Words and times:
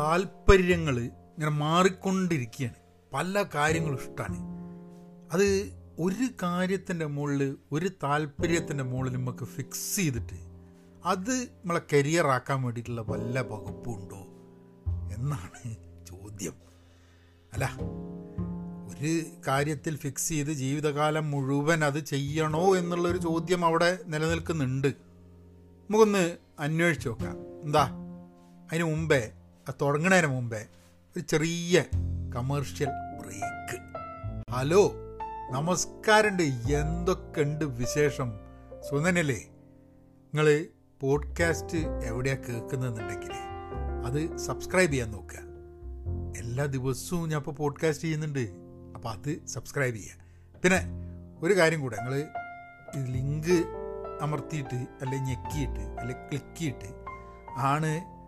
താല്പര്യങ്ങൾ 0.00 0.98
ഇങ്ങനെ 1.00 1.50
മാറിക്കൊണ്ടിരിക്കുകയാണ്. 1.50 2.74
പല 3.14 3.44
കാര്യങ്ങളും 3.54 3.96
ഇഷ്ടമാണ് 3.96 4.38
അത് 5.32 5.72
ഒരു 5.98 6.28
കാര്യത്തിന്റെ 6.42 7.06
മുകളിൽ 7.06 7.56
ഒരു 7.72 7.90
താല്പര്യത്തിന്റെ 8.02 8.84
മുകളിൽ 8.84 9.12
നമുക്ക് 9.12 9.44
ഫിക്സ് 9.44 9.96
ചെയ്തിട്ട് 9.96 10.50
അത് 11.04 11.30
നമ്മളെ 11.30 11.80
കരിയർ 11.92 12.26
ആക്കാൻ 12.26 12.62
വേണ്ടിയിട്ടുള്ള 12.62 13.00
വല്ല 13.00 13.40
വകുപ്പുണ്ടോ 13.40 14.16
എന്നാണ് 15.14 15.76
ചോദ്യം. 16.06 16.52
അല്ല 17.52 17.76
ഒരു 18.96 19.22
കാര്യത്തിൽ 19.48 19.96
ഫിക്സ് 19.96 20.28
ചെയ്ത് 20.28 20.52
ജീവിതകാലം 20.52 21.30
മുഴുവൻ 21.30 21.84
അത് 21.84 22.04
ചെയ്യണോ 22.04 22.76
എന്നുള്ളൊരു 22.76 23.18
ചോദ്യം 23.18 23.64
അവിടെ 23.64 23.98
നിലനിൽക്കുന്നുണ്ട്. 24.06 24.88
നമുക്കൊന്ന് 24.88 26.36
അന്വേഷിച്ച് 26.58 27.08
നോക്കാം. 27.08 27.62
എന്താ? 27.62 27.90
അതിന് 28.72 28.84
മുമ്പേ 28.84 29.32
തുടങ്ങണതിന് 29.80 30.26
മുമ്പേ 30.26 30.66
ഒരു 31.16 31.20
ചെറിയ 31.20 31.84
കമേർഷ്യൽ 32.36 32.88
ബ്രേക്ക് 32.88 33.80
ഹലോ 34.52 34.92
നമസ്കാരമുണ്ട്. 35.50 36.42
എന്തൊക്കെയുണ്ട് 36.42 37.64
വിശേഷം? 37.64 38.32
സുനനല്ലേ 38.90 39.46
നിങ്ങൾ 40.34 40.66
പോഡ്കാസ്റ്റ് 41.00 41.78
എവിടെയാണ് 42.04 42.44
കേൾക്കുന്നതെന്നുണ്ടെങ്കിൽ 42.44 43.32
അത് 44.06 44.36
സബ്സ്ക്രൈബ് 44.36 44.90
ചെയ്യാൻ 44.90 45.10
നോക്കുക. 45.10 45.38
എല്ലാ 46.40 46.64
ദിവസവും 46.64 47.28
ഞാൻ 47.28 47.38
ഇപ്പോൾ 47.38 47.50
പോഡ്കാസ്റ്റ് 47.50 48.04
ചെയ്യുന്നുണ്ട്. 48.04 48.50
അപ്പോൾ 48.94 49.08
അത് 49.08 49.46
സബ്സ്ക്രൈബ് 49.46 49.96
ചെയ്യുക. 49.96 50.58
പിന്നെ 50.62 50.82
ഒരു 51.42 51.56
കാര്യം 51.56 51.80
കൂടെ 51.80 51.96
നിങ്ങൾ 51.96 52.24
ലിങ്ക് 53.12 53.64
അമർത്തിയിട്ട് 54.22 54.74
അല്ലെങ്കിൽ 54.74 55.28
ഞെക്കിയിട്ട് 55.28 55.80
അല്ലെങ്കിൽ 55.80 56.28
ക്ലിക്ക് 56.28 56.58
ചെയ്തിട്ട് 56.58 57.04
ആണ് 57.56 58.19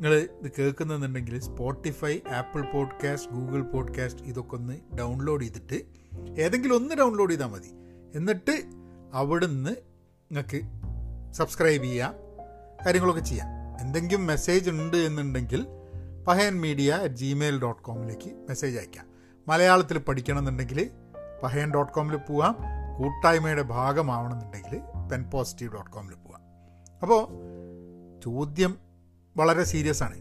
നിങ്ങൾ 0.00 0.16
ഇത് 0.16 0.52
കേൾക്കുന്നുണ്ടെങ്കിൽ 0.58 1.40
Spotify 1.40 2.18
Apple 2.34 2.62
podcast 2.62 3.30
Google 3.30 3.62
podcast 3.62 4.22
ഇതൊക്കെ 4.22 4.54
ഒന്ന് 4.54 4.96
ഡൗൺലോഡ് 4.98 5.44
ചെയ്തിട്ട് 5.44 5.84
ഏതെങ്കിലും 6.40 6.76
ഒന്ന് 6.76 6.94
ഡൗൺലോഡ് 6.94 7.30
ചെയ്താൽ 7.30 7.46
മതി. 7.46 7.68
എന്നിട്ട് 8.14 8.62
അവിടുന്ന് 9.14 9.70
നിങ്ങൾക്ക് 9.70 10.60
സബ്സ്ക്രൈബ് 11.32 11.82
ചെയ്യാം 11.82 12.14
കാര്യങ്ങളൊക്കെ 12.86 13.20
ചെയ്യാം. 13.20 13.46
എന്തെങ്കിലും 13.80 14.26
മെസ്സേജ് 14.26 14.70
ഉണ്ട് 14.70 14.96
എന്നുണ്ടെങ്കിൽ 14.96 15.66
Pahayan 16.28 16.60
media 16.60 16.92
at 16.92 17.14
Gmail 17.14 17.60
dot 17.60 17.82
കോമിലേക്ക് 17.82 18.46
message 18.48 18.78
അയക്കാം. 18.78 19.06
മലയാളത്തിൽ 19.48 19.98
പഠിക്കണം 19.98 20.38
എന്നുണ്ടെങ്കിൽ 20.38 20.90
പഹയൻ 21.42 21.70
ഡോട്ട് 21.70 21.92
കോമിൽ 21.92 22.16
പോവാം. 22.16 22.56
കൂട്ടായ്മയുടെ 22.98 23.62
ഭാഗമാവണമെന്നുണ്ടെങ്കിൽ 23.62 24.80
പെൻ 25.12 25.22
പോസിറ്റീവ് 25.22 25.72
ഡോട്ട് 25.72 25.90
കോമിൽ 25.90 26.14
പോവാം. 26.14 26.40
അപ്പോൾ 27.02 27.28
ചോദ്യം 28.24 28.89
വളരെ 29.40 29.64
സീരിയസ് 29.64 30.02
ആണ്. 30.02 30.18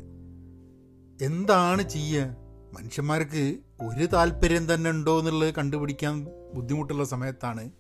എന്താണ് 1.24 1.90
ചെയ്യുക 1.90 2.36
മനുഷ്യന്മാർക്ക് 2.74 3.58
ഒരു 3.82 4.06
താല്പര്യം 4.06 4.74
തന്നെ 4.74 4.90
ഉണ്ടോ 4.90 5.20
എന്നുള്ളത് 5.20 5.54
കണ്ടുപിടിക്കാൻ 5.54 6.28
ബുദ്ധിമുട്ടുള്ള 6.54 7.04
സമയത്താണ് 7.04 7.72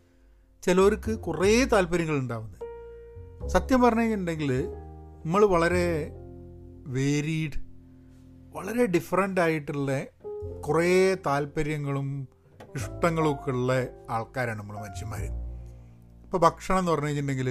ചിലവർക്ക് 0.64 1.20
കുറേ 1.20 1.64
താല്പര്യങ്ങൾ 1.64 2.16
ഉണ്ടാവുന്നത്. 2.18 2.60
സത്യം 3.50 3.82
പറഞ്ഞു 3.82 4.00
കഴിഞ്ഞിട്ടുണ്ടെങ്കിൽ 4.00 4.52
നമ്മൾ 5.26 5.46
വളരെ 5.46 6.12
വേരീഡ് 6.88 7.58
വളരെ 8.56 8.86
ഡിഫറെന്റ് 8.86 9.42
ആയിട്ടുള്ള 9.42 9.92
കുറേ 10.68 11.16
താല്പര്യങ്ങളും 11.26 12.28
ഇഷ്ടങ്ങളും 12.76 13.32
ഒക്കെ 13.32 13.50
ഉള്ള 13.52 13.74
ആൾക്കാരാണ് 14.10 14.60
നമ്മൾ 14.60 14.76
മനുഷ്യന്മാർ 14.78 15.22
ഇപ്പോൾ 16.24 16.38
ഭക്ഷണം 16.38 16.80
എന്ന് 16.80 16.92
പറഞ്ഞു 16.92 17.08
കഴിഞ്ഞിട്ടുണ്ടെങ്കിൽ 17.08 17.50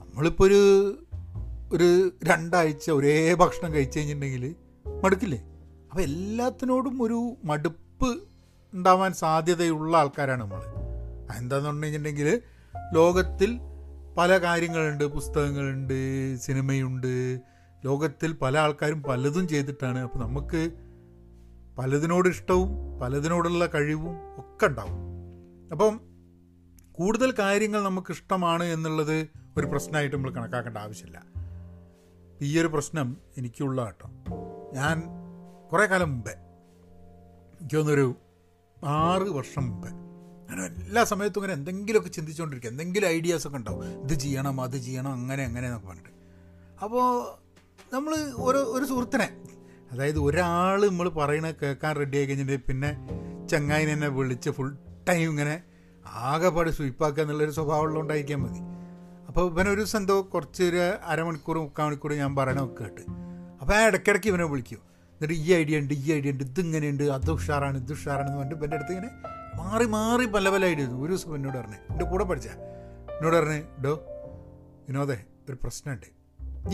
നമ്മളിപ്പോൾ 0.00 0.44
ഒരു 0.44 0.60
ഒരു 1.72 2.12
രണ്ടാഴ്ച 2.24 2.90
ഒരേ 2.90 3.34
ഭക്ഷണം 3.34 3.74
കഴിച്ചു 3.74 3.98
കഴിഞ്ഞിട്ടുണ്ടെങ്കിൽ 3.98 4.54
മടുക്കില്ലേ? 5.04 5.38
അപ്പോൾ 5.90 6.02
എല്ലാത്തിനോടും 6.02 7.02
ഒരു 7.02 7.36
മടുപ്പ് 7.44 8.22
ഉണ്ടാവാൻ 8.74 9.12
സാധ്യതയുള്ള 9.12 9.96
ആൾക്കാരാണ് 9.96 10.40
നമ്മൾ. 10.40 10.62
എന്താണെന്ന് 11.38 11.70
പറഞ്ഞു 11.70 11.84
കഴിഞ്ഞിട്ടുണ്ടെങ്കിൽ 11.84 12.42
ലോകത്തിൽ 12.94 13.58
പല 14.18 14.38
കാര്യങ്ങളുണ്ട് 14.38 15.04
പുസ്തകങ്ങളുണ്ട് 15.04 16.36
സിനിമയുണ്ട്. 16.36 17.40
ലോകത്തിൽ 17.84 18.32
പല 18.32 18.58
ആൾക്കാരും 18.58 19.02
പലതും 19.02 19.48
ചെയ്തിട്ടാണ്. 19.48 19.98
അപ്പോൾ 19.98 20.18
നമുക്ക് 20.18 20.70
പലതിനോട് 21.78 22.28
ഇഷ്ടവും 22.28 23.00
പലതിനോടുള്ള 23.00 23.66
കഴിവും 23.66 24.16
ഒക്കെ 24.36 24.66
ഉണ്ടാവും. 24.66 24.98
അപ്പം 25.72 26.00
കൂടുതൽ 26.92 27.34
കാര്യങ്ങൾ 27.38 27.82
നമുക്ക് 27.82 28.12
ഇഷ്ടമാണ് 28.12 28.64
എന്നുള്ളത് 28.64 29.28
ഒരു 29.56 29.66
പ്രശ്നമായിട്ട് 29.66 30.16
നമ്മൾ 30.16 30.30
കണക്കാക്കേണ്ട 30.30 30.78
ആവശ്യമില്ല. 30.78 31.35
ഈ 32.42 32.58
ഒരു 32.58 32.66
പ്രശ്നം 32.66 33.16
എനിക്കുള്ള 33.36 33.84
കേട്ടോ. 33.84 34.10
ഞാൻ 34.72 35.02
കുറേ 35.72 35.86
കാലം 35.86 36.10
മുമ്പേ 36.10 36.32
എനിക്ക് 37.60 37.76
തോന്നുന്നൊരു 37.76 38.14
ആറ് 38.84 39.22
വർഷം 39.22 39.70
മുമ്പേ 39.70 39.88
ഞാൻ 40.50 40.64
എല്ലാ 40.64 41.04
സമയത്തും 41.04 41.40
ഇങ്ങനെ 41.40 41.52
എന്തെങ്കിലുമൊക്കെ 41.52 42.08
ചിന്തിച്ചുകൊണ്ടിരിക്കുക 42.10 42.70
എന്തെങ്കിലും 42.70 43.08
ഐഡിയാസ് 43.08 43.46
ഒക്കെ 43.46 43.56
ഉണ്ടാവും. 43.56 44.02
ഇത് 44.02 44.12
ചെയ്യണം 44.12 44.60
അത് 44.60 44.76
ചെയ്യണം 44.76 45.12
അങ്ങനെ 45.12 45.44
അങ്ങനെ 45.44 45.66
എന്നൊക്കെ 45.66 45.88
പറഞ്ഞിട്ട്. 45.88 46.10
അപ്പോൾ 46.82 47.06
നമ്മൾ 47.94 48.14
ഒരു 48.36 48.58
ഒരു 48.58 48.84
സുഹൃത്തിനെ 48.84 49.42
അതായത് 49.92 50.18
ഒരാൾ 50.18 50.88
നമ്മൾ 50.88 51.08
പറയണ 51.08 51.50
കേൾക്കാൻ 51.50 51.96
റെഡി 51.96 52.16
ആയി 52.16 52.26
കഴിഞ്ഞിട്ട് 52.26 52.64
പിന്നെ 52.64 53.06
ചങ്ങായിനെന്നെ 53.46 54.08
വിളിച്ച് 54.08 54.50
ഫുൾ 54.50 54.76
ടൈം 55.08 55.30
ഇങ്ങനെ 55.30 55.62
ആകെപ്പാട് 56.06 56.70
സ്വീപ്പാക്കുക 56.70 57.22
എന്നുള്ളൊരു 57.22 57.50
സ്വഭാവമുള്ളതുകൊണ്ടായിരിക്കാൻ 57.50 58.42
മതി. 58.42 58.75
അപ്പോൾ 59.36 59.50
ഇവനൊരു 59.50 59.76
ദിവസം 59.76 59.98
എന്തോ 59.98 60.14
കുറച്ച് 60.34 60.62
ഒരു 60.62 60.76
അരമണിക്കൂർ 61.04 61.58
മുക്കാൽ 61.58 61.84
മണിക്കൂർ 61.84 62.12
ഞാൻ 62.12 62.36
പറയണമൊക്കെ 62.36 62.84
കേട്ട്. 62.84 63.00
അപ്പോൾ 63.60 63.74
ആ 63.74 63.86
ഇടയ്ക്കിടയ്ക്ക് 63.86 64.26
ഇവനെ 64.26 64.44
വിളിക്കും. 64.44 64.78
എന്നിട്ട് 65.12 65.34
ഈ 65.34 65.52
ഐഡിയ 65.54 65.78
ഉണ്ട് 65.78 65.94
ഈ 65.94 66.12
ഐഡിയ 66.12 66.30
ഉണ്ട് 66.30 66.44
ഇതിങ്ങനെയുണ്ട് 66.44 67.02
അത് 67.02 67.30
ഉഷാറാണ് 67.30 67.78
ഇത് 67.78 67.92
ഉഷാറാണെന്ന് 67.92 68.38
പറഞ്ഞിട്ട് 68.38 68.60
ഇവന്റെ 68.60 68.76
അടുത്ത് 68.76 68.92
ഇങ്ങനെ 68.92 69.10
മാറി 69.56 69.84
മാറി 69.84 70.26
പല 70.26 70.48
പല 70.48 70.64
ഐഡിയ 70.64 70.84
ഒരു 70.84 71.12
ദിവസം 71.12 71.36
എന്നോട് 71.36 71.58
പറഞ്ഞു 71.58 71.74
എന്റെ 71.90 72.04
കൂടെ 72.04 72.24
പഠിച്ച. 72.24 72.48
എന്നോട് 73.16 73.36
പറഞ്ഞു 73.36 73.82
ഡോ 73.84 73.92
വിനോദേ 74.88 75.18
ഒരു 75.50 75.58
പ്രശ്നമുണ്ട്. 75.62 76.06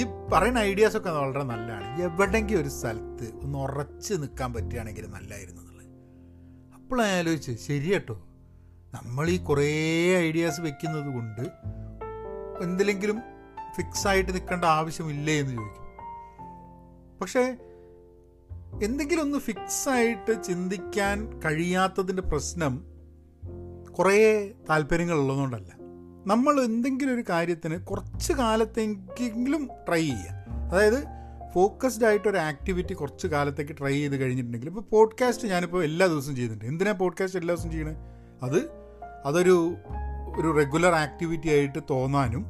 ഈ 0.00 0.04
പറയുന്ന 0.32 0.58
ഐഡിയാസൊക്കെ 0.58 1.10
വളരെ 1.10 1.44
നല്ലതാണ്. 1.44 2.02
എവിടെയെങ്കിലും 2.02 2.60
ഒരു 2.60 2.68
സ്ഥലത്ത് 2.68 3.44
ഒന്ന് 3.44 3.58
ഉറച്ച് 3.58 4.14
നിൽക്കാൻ 4.14 4.52
പറ്റുകയാണെങ്കിൽ 4.52 5.06
നല്ലതായിരുന്നു 5.06 5.62
എന്നുള്ളത്. 5.62 5.88
അപ്പോൾ 6.74 7.02
ആലോചിച്ച് 7.02 7.66
ശരി 7.68 7.92
കേട്ടോ 7.92 8.18
നമ്മൾ 8.94 9.30
ഈ 9.30 9.38
കുറേ 9.38 9.70
ഐഡിയാസ് 10.16 10.60
വെക്കുന്നത് 10.60 11.14
കൊണ്ട് 11.14 11.44
എന്തിലെങ്കിലും 12.62 13.20
ഫിക്സ് 13.76 14.08
ആയിട്ട് 14.08 14.34
നിൽക്കേണ്ട 14.34 14.64
ആവശ്യമില്ലേ 14.64 15.40
എന്ന് 15.40 15.52
ചോദിക്കും. 15.52 15.82
പക്ഷേ 17.20 17.56
എന്തെങ്കിലും 18.82 19.22
ഒന്ന് 19.22 19.38
ഫിക്സ് 19.38 19.88
ആയിട്ട് 19.88 20.42
ചിന്തിക്കാൻ 20.42 21.40
കഴിയാത്തതിന്റെ 21.44 22.22
പ്രശ്നം 22.22 22.84
കുറേ 23.98 24.52
താല്പര്യങ്ങളുള്ളതുകൊണ്ടല്ല. 24.70 25.72
നമ്മൾ 26.26 26.64
എന്തെങ്കിലും 26.64 27.14
ഒരു 27.14 27.24
കാര്യത്തിന് 27.28 27.86
കുറച്ച് 27.86 28.32
കാലത്തേക്കെങ്കിലും 28.32 29.70
ട്രൈ 29.88 30.00
ചെയ്യുക. 30.00 30.46
അതായത് 30.72 31.04
ഫോക്കസ്ഡ് 31.54 32.04
ആയിട്ട് 32.04 32.28
ഒരു 32.28 32.36
ആക്ടിവിറ്റി 32.36 32.94
കുറച്ച് 32.94 33.26
കാലത്തേക്ക് 33.26 33.72
ട്രൈ 33.72 33.92
ചെയ്ത് 33.92 34.16
കഴിഞ്ഞിട്ടുണ്ടെങ്കിൽ 34.16 34.66
ഇപ്പോൾ 34.66 34.80
പോഡ്കാസ്റ്റ് 34.80 35.48
ഞാനിപ്പോൾ 35.48 35.84
എല്ലാ 35.84 36.06
ദിവസവും 36.06 36.36
ചെയ്യുന്നുണ്ട്. 36.36 36.64
എന്തിനാണ് 36.64 36.98
പോഡ്കാസ്റ്റ് 36.98 37.40
എല്ലാ 37.40 37.54
ദിവസവും 37.54 37.72
ചെയ്യണത് 37.72 37.96
അത് 38.42 38.70
അതൊരു 39.24 39.74
ഒരു 40.38 40.56
റെഗുലർ 40.56 40.92
ആക്ടിവിറ്റി 40.92 41.48
ആയിട്ട് 41.48 41.78
തോന്നാനും 41.90 42.46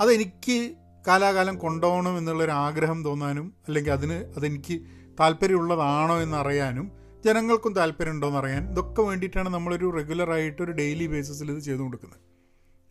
അതെനിക്ക് 0.00 0.74
കാലാകാലം 1.06 1.58
കൊണ്ടുപോകണം 1.58 2.18
എന്നുള്ളൊരു 2.18 2.50
ആഗ്രഹം 2.50 3.04
തോന്നാനും 3.04 3.54
അല്ലെങ്കിൽ 3.68 3.92
അതിന് 3.92 4.12
അതെനിക്ക് 4.12 4.80
താല്പര്യമുള്ളതാണോ 5.20 6.20
എന്നറിയാനും 6.20 6.92
ജനങ്ങൾക്കും 7.24 7.72
താല്പര്യം 7.72 8.12
ഉണ്ടോ 8.12 8.28
എന്നറിയാൻ 8.28 8.70
ഇതൊക്കെ 8.70 9.02
വേണ്ടിയിട്ടാണ് 9.02 9.48
നമ്മളൊരു 9.48 9.92
റെഗുലറായിട്ട് 9.96 10.62
ഒരു 10.62 10.72
ഡെയിലി 10.72 11.06
ബേസിസിൽ 11.06 11.50
ഇത് 11.50 11.58
ചെയ്തു 11.58 11.80
കൊടുക്കുന്നത്. 11.80 12.18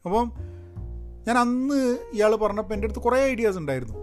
അപ്പം 0.05 0.31
ഞാൻ 1.27 1.37
അന്ന് 1.37 1.97
ഇയാൾ 2.13 2.35
പറഞ്ഞപ്പോൾ 2.35 2.73
എന്റെ 2.73 2.85
അടുത്ത് 2.85 2.99
കുറേ 2.99 3.23
ഐഡിയാസ് 3.23 3.57
ഉണ്ടായിരുന്നു. 3.57 3.93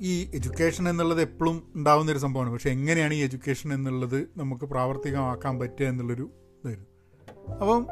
ഈ 0.00 0.30
എഡ്യൂക്കേഷൻ 0.34 0.88
എന്നുള്ളത് 0.88 1.20
എപ്പോഴും 1.20 1.72
ഉണ്ടാകുന്ന 1.74 2.12
ഒരു 2.12 2.18
സംഭവമാണ്. 2.18 2.52
പക്ഷേ 2.52 2.70
എങ്ങനെയാണ് 2.70 3.14
ഈ 3.14 3.22
എഡ്യൂക്കേഷൻ 3.22 3.74
എന്നുള്ളത് 3.74 4.28
നമുക്ക് 4.36 4.64
പ്രാവർത്തികമാക്കാൻ 4.64 5.58
പറ്റുക 5.58 5.86
എന്നുള്ളൊരു 5.86 6.30
ഇതായിരുന്നു. 6.64 6.88
അപ്പം 7.54 7.86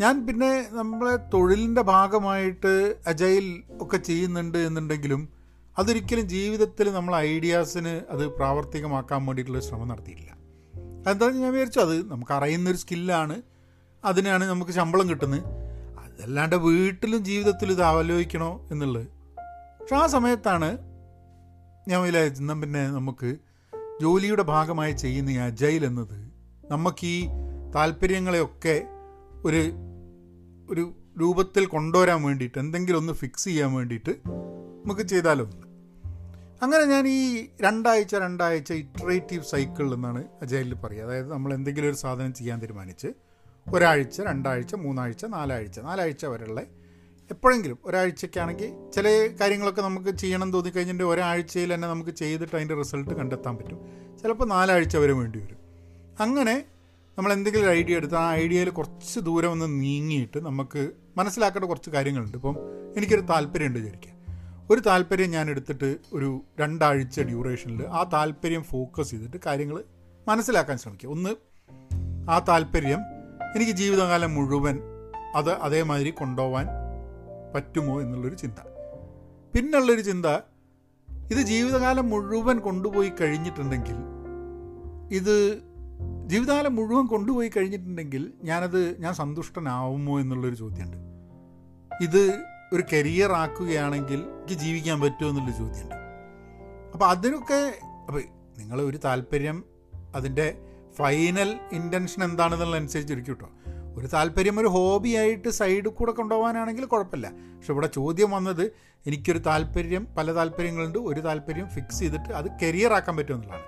ഞാൻ 0.00 0.26
പിന്നെ 0.26 0.66
നമ്മളെ 0.70 1.16
തൊഴിലിന്റെ 1.16 1.82
ഭാഗമായിട്ട് 1.82 2.94
അജൈൽ 3.06 3.62
ഒക്കെ 3.80 3.96
ചെയ്യുന്നുണ്ട് 3.96 4.58
എന്നുണ്ടെങ്കിലും 4.58 5.28
അതൊരിക്കലും 5.78 6.28
ജീവിതത്തിൽ 6.28 6.92
നമ്മൾ 6.92 7.16
ഐഡിയാസിന് 7.16 8.12
അത് 8.12 8.26
പ്രാവർത്തികമാക്കാൻ 8.26 9.26
വേണ്ടിയിട്ടുള്ള 9.26 9.60
ശ്രമം 9.60 9.88
നടത്തിയിട്ടില്ല. 9.88 10.32
അതെന്താണെന്ന് 11.00 11.42
ഞാൻ 11.42 11.52
വിചാരിച്ചു 11.52 11.80
അത് 11.80 12.10
നമുക്ക് 12.10 12.32
അറിയുന്നൊരു 12.32 12.76
സ്കില്ലാണ് 12.76 13.42
അതിനാണ് 14.04 14.44
നമുക്ക് 14.44 14.70
ശമ്പളം 14.70 15.10
കിട്ടുന്നത്. 15.10 15.42
അതല്ലാണ്ട് 15.98 16.56
വീട്ടിലും 16.56 17.24
ജീവിതത്തിലും 17.24 17.72
ഇത് 17.72 17.82
ആലോചിക്കണോ 17.82 18.68
എന്നുള്ളത്. 18.70 19.06
പക്ഷെ 19.80 19.96
ആ 19.96 20.06
സമയത്താണ് 20.06 20.78
ഞാൻ 21.88 22.02
വിചാരിച്ചു 22.02 22.42
പിന്നെ 22.42 22.88
നമുക്ക് 22.88 23.36
ജോലിയുടെ 24.02 24.42
ഭാഗമായി 24.42 24.92
ചെയ്യുന്ന 24.92 25.30
ഈ 25.30 25.36
അജൈൽ 25.36 25.84
എന്നത് 25.84 26.32
നമുക്ക് 26.70 27.06
ഈ 27.06 27.26
താല്പര്യങ്ങളെയൊക്കെ 27.74 28.95
ഒരു 29.44 29.72
ഒരു 30.70 30.92
രൂപത്തിൽ 31.20 31.66
കൊണ്ടുവരാൻ 31.66 32.22
വേണ്ടിയിട്ട് 32.22 32.58
എന്തെങ്കിലും 32.58 32.98
ഒന്ന് 32.98 33.12
ഫിക്സ് 33.12 33.44
ചെയ്യാൻ 33.44 33.72
വേണ്ടിയിട്ട് 33.72 34.10
നമുക്ക് 34.84 35.00
ചെയ്താലോ? 35.00 35.44
അങ്ങനെ 36.62 36.84
ഞാൻ 36.84 37.08
ഈ 37.08 37.46
രണ്ടാഴ്ച 37.62 38.14
രണ്ടാഴ്ച 38.14 38.72
ഇറ്ററേറ്റീവ് 38.72 39.44
സൈക്കിൾ 39.44 39.94
എന്നാണ് 39.94 40.24
അജൈലിൽ 40.42 40.74
പറയുക. 40.74 41.02
അതായത് 41.02 41.32
നമ്മൾ 41.32 41.54
എന്തെങ്കിലും 41.54 41.88
ഒരു 41.88 41.96
സാധനം 41.96 42.34
ചെയ്യാൻ 42.34 42.60
തീരുമാനിച്ച് 42.60 43.08
ഒരാഴ്ച 43.74 44.20
രണ്ടാഴ്ച 44.20 44.74
മൂന്നാഴ്ച 44.74 45.24
നാലാഴ്ച 45.24 45.80
നാലാഴ്ച 45.80 46.26
വരെയുള്ള 46.26 46.60
എപ്പോഴെങ്കിലും 47.30 47.78
ഒരാഴ്ചയ്ക്കാണെങ്കിൽ 47.84 48.90
ചില 48.90 49.28
കാര്യങ്ങളൊക്കെ 49.40 49.82
നമുക്ക് 49.82 50.10
ചെയ്യണം 50.10 50.52
തോന്നിക്കഴിഞ്ഞിട്ട് 50.52 51.04
ഒരാഴ്ചയിൽ 51.04 51.74
തന്നെ 51.74 51.88
നമുക്ക് 51.88 52.10
ചെയ്തിട്ട് 52.10 52.56
അതിന്റെ 52.56 52.74
റിസൾട്ട് 52.74 53.14
കണ്ടെത്താൻ 53.14 53.56
പറ്റും. 53.56 53.78
ചിലപ്പോൾ 54.22 54.48
നാലാഴ്ച 54.48 54.96
വരെ 54.96 55.12
വേണ്ടി 55.12 55.38
വരും. 55.38 55.56
അങ്ങനെ 56.20 56.64
നമ്മൾ 57.18 57.32
എന്തെങ്കിലും 57.32 57.70
ഒരു 57.70 57.78
ഐഡിയ 57.78 57.96
എടുത്ത് 57.96 58.14
ആ 58.14 58.34
ഐഡിയയിൽ 58.34 58.70
കുറച്ച് 58.70 59.20
ദൂരം 59.20 59.50
ഒന്ന് 59.50 59.80
നീങ്ങിയിട്ട് 59.80 60.46
നമുക്ക് 60.46 60.90
മനസ്സിലാക്കേണ്ട 61.16 61.64
കുറച്ച് 61.64 61.90
കാര്യങ്ങളുണ്ട്. 61.90 62.36
ഇപ്പം 62.36 62.56
എനിക്കൊരു 62.96 63.20
താല്പര്യമുണ്ട് 63.20 63.78
വിചാരിക്കുക. 63.78 64.10
ഒരു 64.70 64.80
താല്പര്യം 64.80 65.30
ഞാൻ 65.30 65.50
എടുത്തിട്ട് 65.50 65.96
ഒരു 66.12 66.40
രണ്ടാഴ്ച 66.60 67.20
ഡ്യൂറേഷനിൽ 67.20 67.82
ആ 67.82 68.10
താല്പര്യം 68.12 68.62
ഫോക്കസ് 68.62 69.10
ചെയ്തിട്ട് 69.10 69.36
കാര്യങ്ങൾ 69.46 69.84
മനസ്സിലാക്കാൻ 70.28 70.78
ശ്രമിക്കുക. 70.78 71.10
ഒന്ന് 71.10 71.30
ആ 72.30 72.38
താല്പര്യം 72.38 72.98
എനിക്ക് 73.56 73.72
ജീവിതകാലം 73.72 74.34
മുഴുവൻ 74.34 74.78
അത് 75.34 75.50
അതേമാതിരി 75.50 76.10
കൊണ്ടുപോകാൻ 76.10 76.66
പറ്റുമോ 77.54 78.00
എന്നുള്ളൊരു 78.00 78.34
ചിന്ത. 78.34 78.58
പിന്നുള്ളൊരു 79.54 80.00
ചിന്ത 80.00 80.26
ഇത് 81.30 81.38
ജീവിതകാലം 81.38 82.10
മുഴുവൻ 82.10 82.58
കൊണ്ടുപോയി 82.58 83.12
കഴിഞ്ഞിട്ടുണ്ടെങ്കിൽ 83.20 83.96
ഇത് 85.16 85.62
ജീവിതകാലം 86.26 86.76
മുഴുവൻ 86.76 87.06
കൊണ്ടുപോയി 87.06 87.50
കഴിഞ്ഞിട്ടുണ്ടെങ്കിൽ 87.56 88.32
ഞാനത് 88.42 89.00
ഞാൻ 89.00 89.14
സന്തുഷ്ടനാവുമോ 89.14 90.20
എന്നുള്ളൊരു 90.20 90.54
ചോദ്യമുണ്ട്. 90.54 90.96
ഇത് 92.04 92.42
ഒരു 92.72 92.82
കരിയർ 92.92 93.32
ആക്കുകയാണെങ്കിൽ 93.32 94.20
എനിക്ക് 94.20 94.60
ജീവിക്കാൻ 94.60 95.00
പറ്റുമോ 95.00 95.30
എന്നുള്ളൊരു 95.30 95.58
ചോദ്യമുണ്ട്. 95.58 95.94
അപ്പോൾ 96.92 97.04
അതിനൊക്കെ 97.04 97.78
അപ്പോൾ 98.06 98.22
നിങ്ങൾ 98.58 98.82
ഒരു 98.82 98.96
താല്പര്യം 98.96 99.64
അതിന്റെ 100.14 100.58
ഫൈനൽ 100.94 101.58
ഇന്റൻഷൻ 101.72 102.24
എന്താണെന്നുള്ളതനുസരിച്ച് 102.24 103.12
ഇരിക്കും 103.12 103.34
കേട്ടോ. 103.34 103.50
ഒരു 104.00 104.06
താല്പര്യം 104.06 104.60
ഒരു 104.60 104.66
ഹോബിയായിട്ട് 104.66 105.48
സൈഡിൽ 105.48 105.88
കൂടെ 105.88 106.12
കൊണ്ടുപോകാനാണെങ്കിൽ 106.12 106.84
കുഴപ്പമില്ല. 106.84 107.30
പക്ഷെ 107.30 107.72
ഇവിടെ 107.72 107.86
ചോദ്യം 107.86 108.30
വന്നത് 108.30 108.72
എനിക്കൊരു 109.06 109.38
താല്പര്യം 109.38 110.08
പല 110.18 110.34
താല്പര്യങ്ങളുണ്ട്. 110.34 110.98
ഒരു 110.98 111.20
താല്പര്യം 111.20 111.68
ഫിക്സ് 111.68 111.98
ചെയ്തിട്ട് 111.98 112.32
അത് 112.32 112.46
കരിയർ 112.62 112.92
ആക്കാൻ 112.92 113.16
പറ്റുമെന്നുള്ളതാണ് 113.16 113.64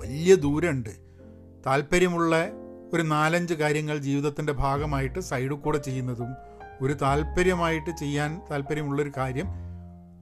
വലിയ 0.00 0.34
ദൂരമുണ്ട്. 0.34 1.11
താല്പര്യമുള്ള 1.66 2.50
ഒരു 2.92 3.02
നാലഞ്ച് 3.02 3.54
കാര്യങ്ങൾ 3.54 3.98
ജീവിതത്തിന്റെ 3.98 4.52
ഭാഗമായിട്ട് 4.52 5.18
സൈഡിൽ 5.18 5.52
കൂടെ 5.52 5.78
ചെയ്യുന്നതും 5.78 6.34
ഒരു 6.80 6.92
താല്പര്യമായിട്ട് 6.92 7.96
ചെയ്യാൻ 7.96 8.40
താല്പര്യമുള്ളൊരു 8.50 9.12
കാര്യം 9.16 9.46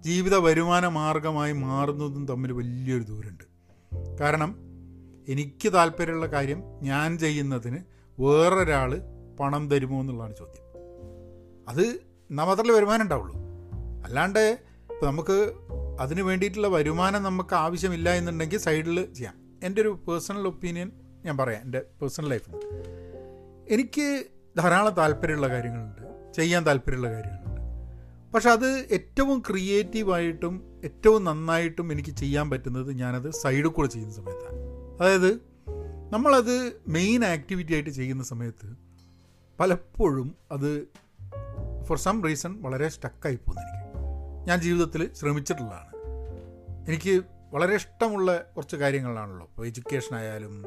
ജീവിത 0.01 0.37
വരുമാന 0.37 0.89
മാർഗമായി 0.89 1.53
മാറുന്നതും 1.53 2.27
തമ്മിൽ 2.27 2.53
വലിയൊരു 2.53 3.03
ദൂരമുണ്ട്. 3.03 3.45
കാരണം 4.21 4.57
എനിക്ക് 5.29 5.73
താല്പര്യമുള്ള 5.73 6.27
കാര്യം 6.27 6.63
ഞാൻ 6.83 7.19
ചെയ്യുന്നതിന് 7.19 7.79
വേറൊരാൾ 8.21 9.01
പണം 9.41 9.71
തരുമോ 9.71 10.01
എന്നുള്ളതാണ് 10.01 10.35
ചോദ്യം. 10.37 10.65
അത് 11.69 11.83
എന്നാൽ 12.31 12.45
മാത്രമേ 12.45 12.75
വരുമാനം 12.75 13.03
ഉണ്ടാവുള്ളൂ. 13.03 13.35
അല്ലാണ്ട് 14.05 14.59
ഇപ്പം 14.91 15.07
നമുക്ക് 15.07 15.53
അതിന് 16.01 16.21
വേണ്ടിയിട്ടുള്ള 16.21 16.69
വരുമാനം 16.69 17.23
നമുക്ക് 17.23 17.55
ആവശ്യമില്ല 17.55 18.11
എന്നുണ്ടെങ്കിൽ 18.11 18.59
സൈഡിൽ 18.59 19.15
ചെയ്യാം. 19.15 19.35
എന്റെ 19.65 19.83
ഒരു 19.83 20.01
പേഴ്സണൽ 20.09 20.47
ഒപ്പീനിയൻ 20.47 20.93
ഞാൻ 21.25 21.37
പറയാം 21.37 21.63
എന്റെ 21.63 21.79
പേഴ്സണൽ 21.79 22.29
ലൈഫിൽ 22.29 22.55
എനിക്ക് 23.71 24.25
ധാരാളം 24.59 24.95
താല്പര്യമുള്ള 24.95 25.49
കാര്യങ്ങളുണ്ട് 25.49 26.33
ചെയ്യാൻ 26.33 26.67
താല്പര്യമുള്ള 26.67 27.13
കാര്യങ്ങളുണ്ട്. 27.13 27.51
പക്ഷെ 28.33 28.51
അത് 28.51 28.87
ഏറ്റവും 28.93 29.43
ക്രിയേറ്റീവായിട്ടും 29.51 30.81
ഏറ്റവും 30.85 31.25
നന്നായിട്ടും 31.25 31.93
എനിക്ക് 31.93 32.11
ചെയ്യാൻ 32.11 32.51
പറ്റുന്നത് 32.51 32.93
ഞാനത് 32.93 33.31
സൈഡിൽ 33.31 33.67
കൂടെ 33.67 33.89
ചെയ്യുന്ന 33.89 34.15
സമയത്താണ്. 34.15 34.59
അതായത് 35.01 35.33
നമ്മളത് 36.13 36.73
മെയിൻ 36.89 37.25
ആക്ടിവിറ്റി 37.25 37.75
ആയിട്ട് 37.75 37.91
ചെയ്യുന്ന 37.91 38.23
സമയത്ത് 38.23 38.77
പലപ്പോഴും 39.61 40.35
അത് 40.53 40.87
ഫോർ 41.85 41.99
സം 41.99 42.25
റീസൺ 42.25 42.63
വളരെ 42.63 42.89
സ്റ്റക്കായി 42.89 43.37
പോകുന്നു 43.37 43.63
എനിക്ക്. 43.63 44.49
ഞാൻ 44.49 44.61
ജീവിതത്തിൽ 44.61 45.15
ശ്രമിച്ചിട്ടുള്ളതാണ്. 45.15 45.91
എനിക്ക് 46.89 47.23
വളരെ 47.53 47.75
ഇഷ്ടമുള്ള 47.75 48.45
കുറച്ച് 48.57 48.77
കാര്യങ്ങളാണല്ലോ 48.77 49.47
ഇപ്പോൾ 49.47 49.67
എഡ്യൂക്കേഷൻ 49.67 50.17
ആയാലും 50.17 50.65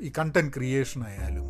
ഈ 0.00 0.12
കണ്ടന്റ് 0.18 0.54
ക്രിയേഷൻ 0.54 1.04
ആയാലും 1.04 1.48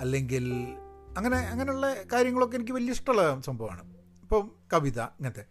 അല്ലെങ്കിൽ 0.00 0.74
അങ്ങനെ 1.16 1.36
അങ്ങനെയുള്ള 1.36 1.94
കാര്യങ്ങളൊക്കെ 2.12 2.56
എനിക്ക് 2.56 2.72
വലിയ 2.72 2.92
ഇഷ്ടമുള്ള 2.92 3.40
സംഭവമാണ്. 3.40 3.82
ഇപ്പം 4.22 4.50
കവിത 4.72 5.00
ഇങ്ങനത്തെ. 5.00 5.44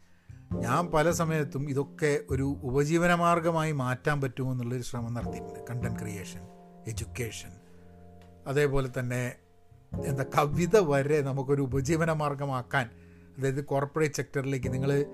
ഞാൻ 0.54 0.88
പല 0.88 1.12
സമയത്തും 1.12 1.70
ഇതൊക്കെ 1.70 2.20
ഒരു 2.30 2.60
ഉപജീവന 2.64 3.16
മാർഗമായി 3.16 3.72
മാറ്റാൻ 3.72 4.22
പറ്റുമോ 4.22 4.52
എന്നുള്ളൊരു 4.52 4.84
ശ്രമം 4.84 5.14
നടത്തിയിട്ടുണ്ട്. 5.14 5.60
കണ്ടന്റ് 5.70 6.00
ക്രിയേഷൻ 6.00 6.42
എഡ്യൂക്കേഷൻ 6.88 7.50
അതേപോലെ 8.48 8.90
തന്നെ 9.00 9.36
എന്താ 10.06 10.26
കവിത 10.38 10.78
വരെ 10.78 11.22
നമുക്കൊരു 11.22 11.62
ഉപജീവന 11.62 12.12
മാർഗമാക്കാൻ 12.12 12.90
അതായത് 13.38 13.66
കോർപ്പറേറ്റ് 13.66 14.16
സെക്ടറിലേക്ക് 14.16 14.74
നിങ്ങൾ 14.74 15.06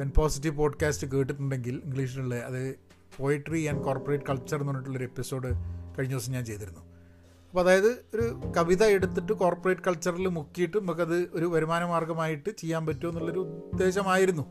പെൻ 0.00 0.12
പോസിറ്റീവ് 0.16 0.56
പോഡ്കാസ്റ്റ് 0.56 1.06
കേട്ടിട്ടുണ്ടെങ്കിൽ 1.06 1.82
ഇംഗ്ലീഷിലുള്ള 1.84 2.34
അത് 2.34 2.76
പോയിട്രി 3.16 3.66
ആൻഡ് 3.66 3.82
കോർപ്പറേറ്റ് 3.82 4.24
കൾച്ചർ 4.24 4.56
എന്ന് 4.56 4.68
പറഞ്ഞിട്ടുള്ളൊരു 4.68 5.04
എപ്പിസോഡ് 5.04 5.81
കഴിഞ്ഞ 5.98 6.12
ദിവസം 6.12 6.32
ഞാൻ 6.32 6.44
ചെയ്തിരുന്നു. 6.44 6.80
അപ്പോൾ 6.80 7.60
അതായത് 7.60 8.04
ഒരു 8.14 8.52
കവിത 8.56 8.84
എടുത്തിട്ട് 8.84 9.32
കോർപ്പറേറ്റ് 9.32 9.82
കൾച്ചറിൽ 9.86 10.26
മുക്കിയിട്ട് 10.26 10.76
നമുക്കത് 10.76 11.30
ഒരു 11.32 11.44
വരുമാന 11.44 11.84
മാർഗമായിട്ട് 11.84 12.50
ചെയ്യാൻ 12.50 12.86
പറ്റുമോ 12.86 13.10
എന്നുള്ളൊരു 13.10 13.70
ഉദ്ദേശമായിരുന്നു. 13.72 14.42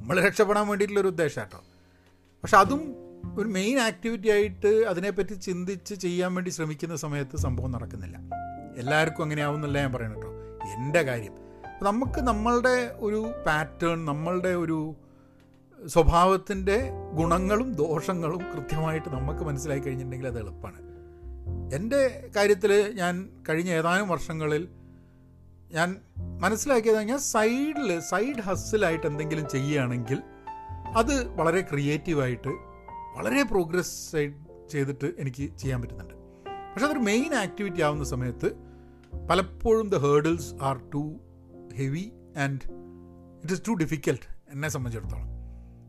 നമ്മൾ 0.00 0.20
രക്ഷപ്പെടാൻ 0.20 0.68
വേണ്ടിയിട്ടുള്ളൊരു 0.68 1.08
ഉദ്ദേശം 1.08 1.42
കേട്ടോ 1.42 1.64
പക്ഷെ 2.42 2.56
അതും 2.56 2.94
ഒരു 3.38 3.48
മെയിൻ 3.48 3.78
ആക്ടിവിറ്റി 3.78 4.28
ആയിട്ട് 4.28 4.66
അതിനെപ്പറ്റി 4.66 5.34
ചിന്തിച്ച് 5.34 5.94
ചെയ്യാൻ 5.94 6.34
വേണ്ടി 6.34 6.50
ശ്രമിക്കുന്ന 6.50 6.96
സമയത്ത് 6.96 7.36
സംഭവം 7.36 7.70
നടക്കുന്നില്ല. 7.70 8.18
എല്ലാവർക്കും 8.76 9.22
അങ്ങനെയാവുന്നില്ല 9.22 9.78
ഞാൻ 9.78 9.92
പറയണം 9.92 10.14
കേട്ടോ. 10.14 10.28
എന്റെ 10.68 11.02
കാര്യം. 11.02 11.32
നമുക്ക് 11.82 12.20
നമ്മളുടെ 12.20 12.94
ഒരു 12.98 13.32
പാറ്റേൺ 13.46 14.04
നമ്മളുടെ 14.04 14.48
ഒരു 14.48 14.94
സ്വഭാവത്തിന്റെ 15.86 16.90
ഗുണങ്ങളും 17.14 17.72
ദോഷങ്ങളും 17.72 18.38
കൃത്യമായിട്ട് 18.38 19.08
നമുക്ക് 19.08 19.40
മനസ്സിലായി 19.40 19.78
കഴിഞ്ഞിട്ടുണ്ടെങ്കിൽ 19.78 20.26
അത് 20.26 20.38
എളുപ്പമാണ്. 20.38 20.80
എന്റെ 21.74 22.30
കാര്യത്തിൽ 22.36 22.92
ഞാൻ 22.96 23.28
കഴിഞ്ഞ 23.48 23.70
ഏതാനും 23.70 24.08
വർഷങ്ങളിൽ 24.08 24.68
ഞാൻ 25.72 25.96
മനസ്സിലാക്കിയത് 26.40 27.00
ഞാൻ 27.00 27.18
സൈഡിൽ 27.18 28.00
സൈഡ് 28.00 28.40
ഹസ്സിലായിട്ട് 28.40 29.06
എന്തെങ്കിലും 29.06 29.48
ചെയ്യുകയാണെങ്കിൽ 29.48 30.22
അത് 30.96 31.28
വളരെ 31.28 31.60
ക്രിയേറ്റീവായിട്ട് 31.60 32.48
വളരെ 33.16 33.42
പ്രോഗ്രസ് 33.42 34.16
ചെയ്തിട്ട് 34.70 35.12
എനിക്ക് 35.18 35.56
ചെയ്യാൻ 35.56 35.82
പറ്റുന്നുണ്ട്. 35.82 36.14
പക്ഷെ 36.72 36.84
അതൊരു 36.84 36.98
മെയിൻ 36.98 37.34
ആക്ടിവിറ്റി 37.34 37.80
ആവുന്ന 37.80 38.04
സമയത്ത് 38.04 38.52
പലപ്പോഴും 39.30 39.88
the 39.88 39.96
hurdles 39.96 40.54
are 40.62 40.80
too 40.94 41.14
heavy 41.74 42.12
and 42.36 42.60
it 43.42 43.52
is 43.52 43.62
too 43.68 43.72
difficult 43.72 44.52
എന്നെ 44.52 44.68
സംബന്ധിച്ചിടത്തോളം. 44.68 45.33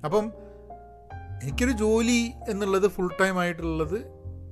അപ്പം 0.06 0.32
എനിക്കൊരു 1.44 1.72
ജോലി 1.72 2.32
എന്നുള്ളത് 2.50 2.88
ഫുൾ 2.88 3.12
ടൈം 3.22 3.40
ആയിട്ടുള്ളത് 3.40 4.06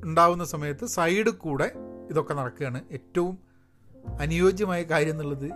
ഉണ്ടാവുന്ന 0.03 0.45
സമയത്ത് 0.45 0.85
സൈഡ് 0.85 1.29
കൂടെ 1.29 1.71
ഇതൊക്കെ 2.09 2.33
നടക്കുകയാണ്. 2.33 2.81
ഏറ്റവും 2.91 3.37
അനുയോജ്യമായ 4.19 4.83
കാര്യം 4.83 5.09
എന്നുള്ളത് 5.09 5.51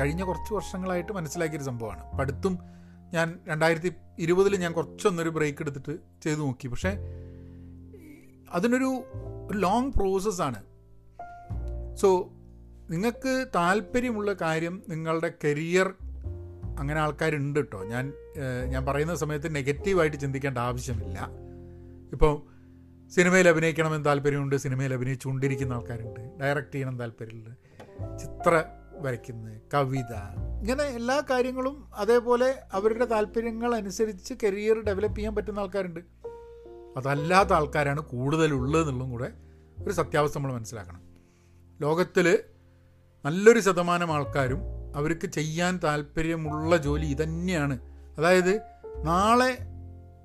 കഴിഞ്ഞ 0.00 0.22
കുറച്ച് 0.22 0.54
വർഷങ്ങളായിട്ട് 0.54 1.12
മനസ്സിലാക്കിയൊരു 1.12 1.64
സംഭവമാണ്. 1.64 2.18
പഠിത്തം 2.18 2.58
ഞാൻ 3.12 3.38
രണ്ടായിരത്തി 3.48 3.92
ഇരുപതിൽ 4.18 4.56
ഞാൻ 4.56 4.72
കുറച്ചൊന്നൊരു 4.72 5.28
ബ്രേക്ക് 5.28 5.62
എടുത്തിട്ട് 5.62 5.98
ചെയ്തു 6.22 6.38
നോക്കി. 6.38 6.68
പക്ഷേ 6.68 6.98
അതിനൊരു 8.52 9.02
ലോങ് 9.52 9.92
പ്രോസസ്സാണ് 9.92 10.62
സോ 11.96 12.28
നിങ്ങൾക്ക് 12.90 13.46
താല്പര്യമുള്ള 13.54 14.32
കാര്യം 14.32 14.82
നിങ്ങളുടെ 14.88 15.32
കരിയർ 15.44 15.94
അങ്ങനെ 16.78 17.00
ആൾക്കാരുണ്ട് 17.00 17.60
കേട്ടോ 17.60 17.84
ഞാൻ 17.84 18.12
ഞാൻ 18.68 18.86
പറയുന്ന 18.86 19.14
സമയത്ത് 19.14 19.54
നെഗറ്റീവായിട്ട് 19.54 20.16
ചിന്തിക്കേണ്ട 20.16 20.58
ആവശ്യമില്ല. 20.58 21.28
ഇപ്പോൾ 22.12 22.52
സിനിമയിൽ 23.10 23.48
അഭിനയിക്കണമെന്ന് 23.48 24.04
താല്പര്യമുണ്ട് 24.04 24.56
സിനിമയിൽ 24.56 24.94
അഭിനയിച്ചുകൊണ്ടിരിക്കുന്ന 24.94 25.72
ആൾക്കാരുണ്ട് 25.72 26.20
ഡയറക്റ്റ് 26.40 26.72
ചെയ്യണം 26.72 26.98
താല്പര്യമുണ്ട്. 26.98 27.50
ചിത്ര 28.18 28.64
വരയ്ക്കുന്നത് 28.96 29.60
കവിത 29.74 30.14
ഇങ്ങനെ 30.60 30.82
എല്ലാ 30.82 31.22
കാര്യങ്ങളും 31.30 31.94
അതേപോലെ 31.94 32.58
അവരുടെ 32.72 33.04
താല്പര്യങ്ങൾ 33.04 33.74
അനുസരിച്ച് 33.74 34.34
കരിയർ 34.44 34.82
ഡെവലപ്പ് 34.82 35.16
ചെയ്യാൻ 35.16 35.34
പറ്റുന്ന 35.34 35.60
ആൾക്കാരുണ്ട്. 35.60 36.00
അതല്ലാത്ത 36.96 37.52
ആൾക്കാരാണ് 37.52 38.00
കൂടുതലുള്ളതെന്നുള്ളതും 38.00 39.10
കൂടെ 39.10 39.32
ഒരു 39.84 39.92
സത്യാവസ്ഥ 39.92 40.38
നമ്മൾ 40.38 40.52
മനസ്സിലാക്കണം. 40.52 41.02
ലോകത്തിൽ 41.80 42.38
നല്ലൊരു 43.24 43.60
ശതമാനം 43.60 44.12
ആൾക്കാരും 44.12 44.60
അവർക്ക് 44.94 45.26
ചെയ്യാൻ 45.26 45.80
താല്പര്യമുള്ള 45.84 46.76
ജോലി 46.76 47.06
ഇതന്നെയാണ്. 47.06 47.80
അതായത് 48.18 48.60
നാളെ 49.04 49.58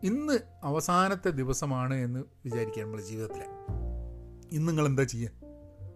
ഇന്ന് 0.04 0.40
അവസാനത്തെ 0.64 1.30
ദിവസമാണ് 1.30 1.94
എന്ന് 1.94 2.24
വിചാരിക്കുക 2.46 2.84
നമ്മുടെ 2.84 3.04
ജീവിതത്തിൽ 3.04 3.44
ഇന്ന് 4.52 4.68
നിങ്ങൾ 4.68 4.86
എന്താ 4.86 5.04
ചെയ്യുക 5.04 5.32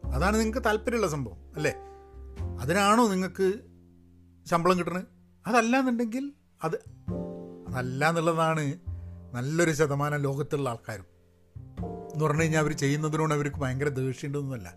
അതാണ് 0.06 0.40
നിങ്ങൾക്ക് 0.40 0.64
താല്പര്യമുള്ള 0.66 1.08
സംഭവം 1.08 1.38
അല്ലേ? 1.56 1.74
അതിനാണോ 2.60 3.08
നിങ്ങൾക്ക് 3.08 3.54
ശമ്പളം 4.50 4.80
കിട്ടണത്? 4.80 5.04
അതല്ല 5.48 5.80
എന്നുണ്ടെങ്കിൽ 5.80 6.34
അത് 6.64 6.76
അതല്ല 7.70 8.10
എന്നുള്ളതാണ് 8.10 8.80
നല്ലൊരു 9.34 9.72
ശതമാനം 9.72 10.20
ലോകത്തുള്ള 10.20 10.70
ആൾക്കാരും. 10.70 11.06
എന്ന് 12.14 12.26
പറഞ്ഞു 12.26 12.42
കഴിഞ്ഞാൽ 12.42 12.60
അവർ 12.60 12.72
ചെയ്യുന്നതിനോട് 12.72 13.34
അവർക്ക് 13.34 13.58
ഭയങ്കര 13.58 13.88
ദേഷ്യമുണ്ടെന്നല്ല 13.88 14.76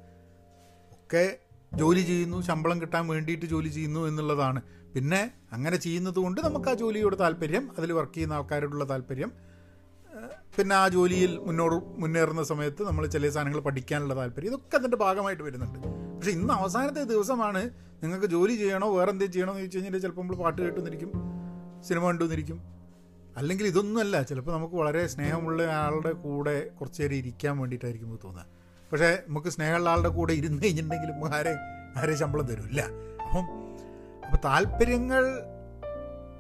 ഒക്കെ 0.93 1.39
ജോലി 1.81 2.03
ചെയ്യുന്നു 2.11 2.39
ശമ്പളം 2.49 2.79
കിട്ടാൻ 2.83 3.05
വേണ്ടിയിട്ട് 3.13 3.47
ജോലി 3.53 3.71
ചെയ്യുന്നു 3.77 4.01
എന്നുള്ളതാണ്. 4.09 4.61
പിന്നെ 4.95 5.21
അങ്ങനെ 5.55 5.77
ചെയ്യുന്നത് 5.85 6.19
കൊണ്ട് 6.25 6.41
നമുക്ക് 6.47 6.69
ആ 6.73 6.75
ജോലിയോട് 6.83 7.17
താല്പര്യം 7.23 7.65
അതിൽ 7.79 7.91
വർക്ക് 7.99 8.15
ചെയ്യുന്ന 8.15 8.35
ആൾക്കാരോടുള്ള 8.39 8.85
താല്പര്യം. 8.93 9.31
പിന്നെ 10.57 10.75
ആ 10.81 10.85
ജോലിയിൽ 10.95 11.33
മുന്നോട്ട് 11.47 11.79
മുന്നേറുന്ന 12.03 12.43
സമയത്ത് 12.51 12.83
നമ്മൾ 12.89 13.05
ചില 13.15 13.29
സാധനങ്ങൾ 13.37 13.61
പഠിക്കാനുള്ള 13.69 14.15
താല്പര്യം 14.21 14.51
ഇതൊക്കെ 14.51 14.77
അതിന്റെ 14.81 14.99
ഭാഗമായിട്ട് 15.05 15.43
വരുന്നുണ്ട്. 15.43 15.79
പക്ഷേ 16.17 16.33
ഇന്ന് 16.39 16.53
അവസാനത്തെ 16.61 17.03
ദിവസമാണ് 17.13 17.63
നിങ്ങൾക്ക് 18.03 18.29
ജോലി 18.35 18.55
ചെയ്യണോ 18.63 18.89
വേറെ 18.97 19.11
എന്തെങ്കിലും 19.15 19.35
ചെയ്യണോ 19.35 19.53
എന്ന് 19.53 19.63
ചോദിച്ചു 19.63 19.79
കഴിഞ്ഞാൽ 19.79 20.03
ചിലപ്പോൾ 20.05 20.25
നമ്മൾ 20.25 20.39
പാട്ട് 20.45 20.61
കേട്ടുന്നിരിക്കും 20.63 21.11
സിനിമ 21.89 22.03
കണ്ടുവന്നിരിക്കും 22.11 22.59
അല്ലെങ്കിൽ 23.37 23.67
ഇതൊന്നുമല്ല 23.67 24.17
ചിലപ്പോൾ 24.23 24.53
നമുക്ക് 24.57 24.77
വളരെ 24.83 25.03
സ്നേഹമുള്ള 25.15 25.63
ആളുടെ 25.85 26.13
കൂടെ 26.25 26.57
കുറച്ചു 26.79 27.03
നേരം 27.03 27.17
ഇരിക്കാൻ 27.23 27.55
വേണ്ടിയിട്ടായിരിക്കും 27.61 28.11
തോന്നുക. 28.25 28.47
പക്ഷേ 28.93 29.19
നമുക്ക് 29.29 29.49
സ്നേഹമുള്ള 29.49 29.91
ആളുടെ 29.91 30.09
കൂടെ 30.09 30.33
ഇരുന്ന് 30.33 30.63
കഴിഞ്ഞിട്ടുണ്ടെങ്കിലും 30.63 31.35
ആരെ 31.35 31.55
ആരെ 31.97 32.15
ശമ്പളം 32.15 32.47
തരില്ല. 32.47 32.81
അപ്പം 33.27 33.45
അപ്പോൾ 34.25 34.39
താല്പര്യങ്ങൾ 34.45 35.25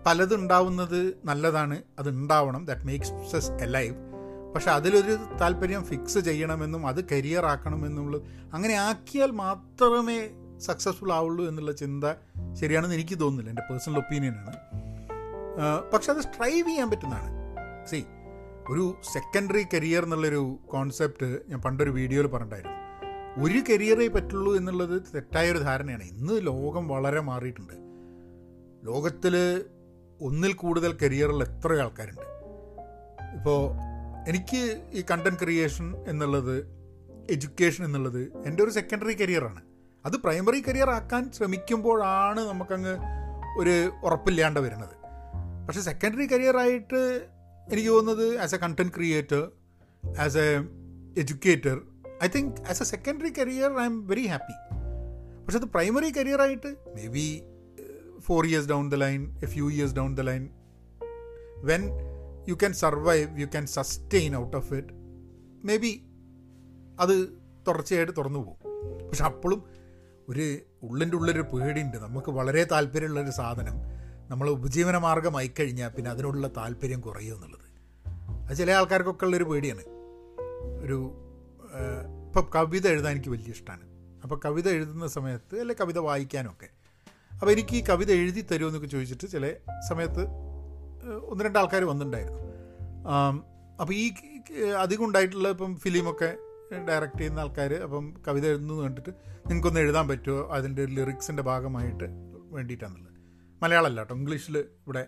പലതുണ്ടാവുന്നത് 0.07 1.01
നല്ലതാണ്. 1.25 1.83
അത് 1.99 2.09
ഉണ്ടാവണം 2.09 2.65
ദാറ്റ് 2.65 2.87
മേക്സ് 2.87 3.13
സസ് 3.33 3.51
എലൈവ് 3.51 3.95
പക്ഷെ 4.55 4.71
അതിലൊരു 4.71 5.15
താല്പര്യം 5.41 5.85
ഫിക്സ് 5.85 6.19
ചെയ്യണമെന്നും 6.19 6.83
അത് 6.87 7.01
കരിയർ 7.11 7.45
ആക്കണമെന്നുള്ളത് 7.45 8.23
അങ്ങനെ 8.55 8.75
ആക്കിയാൽ 8.75 9.31
മാത്രമേ 9.31 10.19
സക്സസ്ഫുൾ 10.59 11.13
ആവുള്ളൂ 11.13 11.49
എന്നുള്ള 11.49 11.73
ചിന്ത 11.73 12.05
ശരിയാണെന്ന് 12.61 12.95
എനിക്ക് 12.95 13.17
തോന്നുന്നില്ല. 13.21 13.51
എന്റെ 13.51 13.63
പേഴ്സണൽ 13.71 13.97
ഒപ്പീനിയനാണ് 13.97 14.57
പക്ഷെ 15.93 16.13
അത് 16.13 16.21
സ്ട്രൈവ് 16.21 16.69
ചെയ്യാൻ 16.69 16.91
പറ്റുന്നതാണ്. 16.91 17.31
സി 17.87 17.99
ഒരു 18.71 19.01
സെക്കൻഡറി 19.13 19.67
കരിയർ 19.75 20.05
എന്നുള്ളൊരു 20.05 20.59
കോൺസെപ്റ്റ് 20.71 21.39
ഞാൻ 21.49 21.61
പണ്ടൊരു 21.61 21.91
വീഡിയോയിൽ 21.91 22.27
പറഞ്ഞിട്ടായിരുന്നു 22.27 22.85
ഒരു 23.45 23.73
കരിയറേ 23.73 24.09
പറ്റുള്ളൂ 24.09 24.57
എന്നുള്ളത് 24.57 25.03
തെറ്റായൊരു 25.15 25.59
ധാരണയാണ്. 25.59 26.03
ഇന്ന് 26.03 26.47
ലോകം 26.47 26.89
വളരെ 26.89 27.21
മാറിയിട്ടുണ്ട്. 27.21 27.73
ലോകത്തിൽ 28.87 29.37
ഒന്നിൽ 30.21 30.53
കൂടുതൽ 30.53 30.93
കരിയറിൽ 30.93 31.43
എത്ര 31.43 31.73
ആൾക്കാരുണ്ട്. 31.75 32.27
ഇപ്പോൾ 33.37 33.71
എനിക്ക് 34.29 34.83
ഈ 34.93 35.05
കണ്ടന്റ് 35.11 35.39
ക്രിയേഷൻ 35.39 36.05
എന്നുള്ളത് 36.09 36.57
എഡ്യൂക്കേഷൻ 37.31 37.85
എന്നുള്ളത് 37.85 38.47
എന്റെ 38.47 38.63
ഒരു 38.63 38.71
സെക്കൻഡറി 38.71 39.13
കരിയറാണ് 39.13 39.63
അത് 40.07 40.13
പ്രൈമറി 40.13 40.61
കരിയർ 40.61 40.91
ആക്കാൻ 40.91 41.33
ശ്രമിക്കുമ്പോഴാണ് 41.33 42.41
നമുക്കങ്ങ് 42.41 42.97
ഒരു 43.59 43.93
ഉറപ്പില്ലാണ്ട് 44.05 44.61
വരുന്നത്. 44.61 44.97
പക്ഷേ 45.67 45.81
സെക്കൻഡറി 45.81 46.27
കരിയറായിട്ട് 46.27 47.29
എനിക്ക് 47.73 47.89
തോന്നുന്നത് 47.89 48.39
as 48.39 48.55
a 48.55 48.59
content 48.59 48.95
creator 48.95 49.51
as 50.21 50.39
a 50.39 50.49
educator 51.21 51.81
I 52.25 52.29
think 52.35 52.61
as 52.61 52.83
a 52.83 52.87
secondary 52.87 53.33
career 53.39 53.81
I'm 53.85 54.07
very 54.07 54.27
happy 54.27 54.57
പക്ഷെ 55.45 55.59
അത് 55.59 55.65
primary 55.65 56.11
കരിയറായിട്ട് 56.11 56.77
maybe 57.07 57.43
four 58.21 58.47
years 58.47 58.69
down 58.69 58.91
the 58.91 58.95
line 58.95 59.39
a 59.43 59.47
few 59.47 59.71
years 59.71 59.95
down 59.95 60.17
the 60.17 60.21
line 60.21 60.49
when 61.63 61.83
you 62.49 62.55
can 62.55 62.73
survive 62.73 63.41
you 63.41 63.47
can 63.47 63.67
sustain 63.67 64.37
out 64.37 64.57
of 64.57 64.75
it 64.75 64.89
maybe 65.77 66.05
അത് 67.01 67.29
തുടർച്ചയായിട്ട് 67.69 68.13
തുറന്നു 68.17 68.39
പോകും. 68.39 68.59
പക്ഷെ 69.09 69.25
അപ്പോഴും 69.25 69.65
ഒരു 70.29 70.59
ഉള്ളിന്റെ 70.83 71.17
ഉള്ളൊരു 71.17 71.41
പേടിയുണ്ട്. 71.41 71.97
നമുക്ക് 71.97 72.31
വളരെ 72.31 72.65
താല്പര്യമുള്ളൊരു 72.65 73.31
സാധനം. 73.31 73.75
നമ്മൾ 74.31 74.47
ഉപജീവന 74.51 74.97
മാർഗമായി 74.99 75.51
കഴിഞ്ഞാൽ 75.59 75.89
പിന്നെ 75.89 76.11
അതിനോടുള്ള 76.11 76.49
താല്പര്യം 76.57 77.01
കുറയും 77.01 77.35
എന്നുള്ളത്. 77.35 77.67
അത് 78.49 78.57
ചില 78.57 78.71
ആൾക്കാർക്കൊക്കെ 78.71 79.25
ഉള്ളൊരു 79.25 79.45
പേടിയാണ്. 79.45 79.85
ഒരു 80.85 80.99
ഇപ്പം 82.27 82.47
കവിത 82.55 82.87
എഴുതാൻ 82.89 83.13
എനിക്ക് 83.13 83.29
വലിയ 83.29 83.57
ഇഷ്ടമാണ് 83.57 83.85
അപ്പോൾ 84.23 84.41
കവിത 84.45 84.69
എഴുതുന്ന 84.69 85.07
സമയത്ത് 85.07 85.61
അല്ലെ 85.61 85.75
കവിത 85.81 85.99
വായിക്കാനൊക്കെ. 85.99 86.69
അപ്പോൾ 87.33 87.51
എനിക്ക് 87.51 87.75
ഈ 87.77 87.85
കവിത 87.89 88.11
എഴുതി 88.13 88.41
തരുമോ 88.41 88.69
എന്നൊക്കെ 88.69 88.89
ചോദിച്ചിട്ട് 88.89 89.27
ചില 89.33 89.55
സമയത്ത് 89.89 90.25
ഒന്ന് 91.31 91.45
രണ്ട് 91.45 91.59
ആൾക്കാർ 91.59 91.85
വന്നിട്ടുണ്ടായിരുന്നു. 91.85 92.43
അപ്പോൾ 93.81 93.95
ഈ 93.95 94.05
അധികം 94.83 95.05
ഉണ്ടായിട്ടുള്ള 95.05 95.49
ഇപ്പം 95.49 95.73
ഫിലിമൊക്കെ 95.77 96.31
ഡയറക്റ്റ് 96.89 97.19
ചെയ്യുന്ന 97.19 97.41
ആൾക്കാർ 97.41 97.73
അപ്പം 97.75 98.05
കവിത 98.29 98.47
എഴുതുന്നു 98.47 98.83
കണ്ടിട്ട് 98.83 99.11
നിങ്ങൾക്കൊന്ന് 99.49 99.81
എഴുതാൻ 99.81 100.09
പറ്റുമോ? 100.09 100.49
അതിന്റെ 100.53 100.85
ലിറിക്സിന്റെ 100.87 101.43
ഭാഗമായിട്ട് 101.43 102.05
വേണ്ടിയിട്ടാണെന്നുള്ളത് 102.51 103.14
മലയാളമല്ല 103.63 104.01
കേട്ടോ. 104.01 104.15
ഇംഗ്ലീഷിൽ 104.15 104.57
ഇവിടെ 104.59 105.03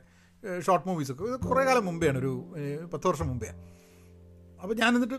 ഷോർട്ട് 0.66 0.88
മൂവീസൊക്കെ 0.88 1.24
ഇത് 1.24 1.46
കുറേ 1.50 1.62
കാലം 1.64 1.84
മുമ്പെയാണ് 1.84 2.18
ഒരു 2.18 2.32
പത്ത് 2.92 3.06
വർഷം 3.06 3.26
മുമ്പേ 3.28 3.48
അപ്പോൾ 4.62 4.74
ഞാൻ 4.82 4.90
എന്നിട്ട് 4.96 5.18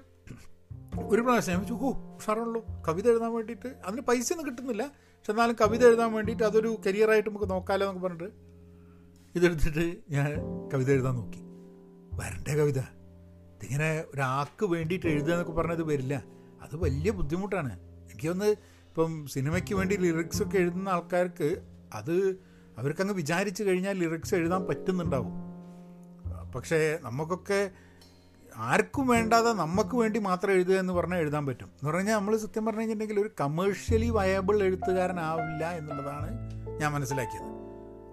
ഒരു 1.13 1.21
പ്രാവശ്യം 1.21 1.53
ഞാൻ 1.53 1.59
വെച്ചു 1.61 1.73
ഓ 1.73 1.89
ഉഷാറുള്ളൂ 2.17 2.61
കവിത 2.87 3.07
എഴുതാൻ 3.11 3.31
വേണ്ടിയിട്ട് 3.33 3.69
അതിന് 3.85 4.01
പൈസ 4.01 4.27
ഒന്നും 4.33 4.45
കിട്ടുന്നില്ല. 4.47 4.83
പക്ഷെ 5.17 5.31
എന്നാലും 5.31 5.55
കവിത 5.61 5.83
എഴുതാൻ 5.87 6.09
വേണ്ടിയിട്ട് 6.13 6.43
അതൊരു 6.43 6.69
കരിയറായിട്ട് 6.85 7.29
നമുക്ക് 7.29 7.49
നോക്കാമല്ലോ 7.49 7.87
എന്നൊക്കെ 7.87 8.07
പറഞ്ഞിട്ട് 8.07 8.29
ഇതെടുത്തിട്ട് 9.35 9.85
ഞാൻ 10.15 10.29
കവിത 10.73 10.89
എഴുതാൻ 10.91 11.15
നോക്കി. 11.15 11.41
വരണ്ടേ 12.19 12.53
കവിത. 12.61 12.79
ഇതിങ്ങനെ 13.55 13.89
ഒരാൾക്ക് 14.13 14.65
വേണ്ടിയിട്ട് 14.65 15.07
എഴുതുക 15.07 15.31
എന്നൊക്കെ 15.31 15.53
പറഞ്ഞത് 15.53 15.83
വരില്ല. 15.83 16.15
അത് 16.61 16.75
വലിയ 16.75 17.11
ബുദ്ധിമുട്ടാണ്. 17.11 17.73
എനിക്കൊന്ന് 18.03 18.49
ഇപ്പം 18.89 19.11
സിനിമയ്ക്ക് 19.33 19.73
വേണ്ടി 19.75 19.95
ലിറിക്സ് 19.95 20.43
ഒക്കെ 20.43 20.57
എഴുതുന്ന 20.57 20.89
ആൾക്കാർക്ക് 20.89 21.49
അത് 21.93 22.15
അവർക്കങ്ങ് 22.77 23.13
വിചാരിച്ചു 23.13 23.63
കഴിഞ്ഞാൽ 23.63 23.97
ലിറിക്സ് 23.97 24.35
എഴുതാൻ 24.35 24.65
പറ്റുന്നുണ്ടാവും. 24.65 25.47
പക്ഷേ 26.55 26.99
നമുക്കൊക്കെ 27.01 27.71
ആർക്കും 28.57 29.07
വേണ്ടാതെ 29.07 29.53
നമുക്ക് 29.53 29.97
വേണ്ടി 29.97 30.19
മാത്രം 30.19 30.51
എഴുതുക 30.51 30.73
എന്ന് 30.73 30.93
പറഞ്ഞാൽ 30.93 31.17
എഴുതാൻ 31.17 31.45
പറ്റും. 31.45 31.65
എന്ന് 31.65 31.89
പറഞ്ഞാൽ 31.89 32.15
നമ്മൾ 32.15 32.37
സത്യം 32.37 32.65
പറഞ്ഞു 32.65 32.79
കഴിഞ്ഞിട്ടുണ്ടെങ്കിൽ 32.79 33.21
ഒരു 33.21 33.31
കമേഴ്ഷ്യലി 33.41 34.09
വയബിൾ 34.09 34.63
എഴുത്തുകാരനാവില്ല 34.63 35.71
എന്നുള്ളതാണ് 35.71 36.51
ഞാൻ 36.81 36.91
മനസ്സിലാക്കിയത്. 36.91 37.43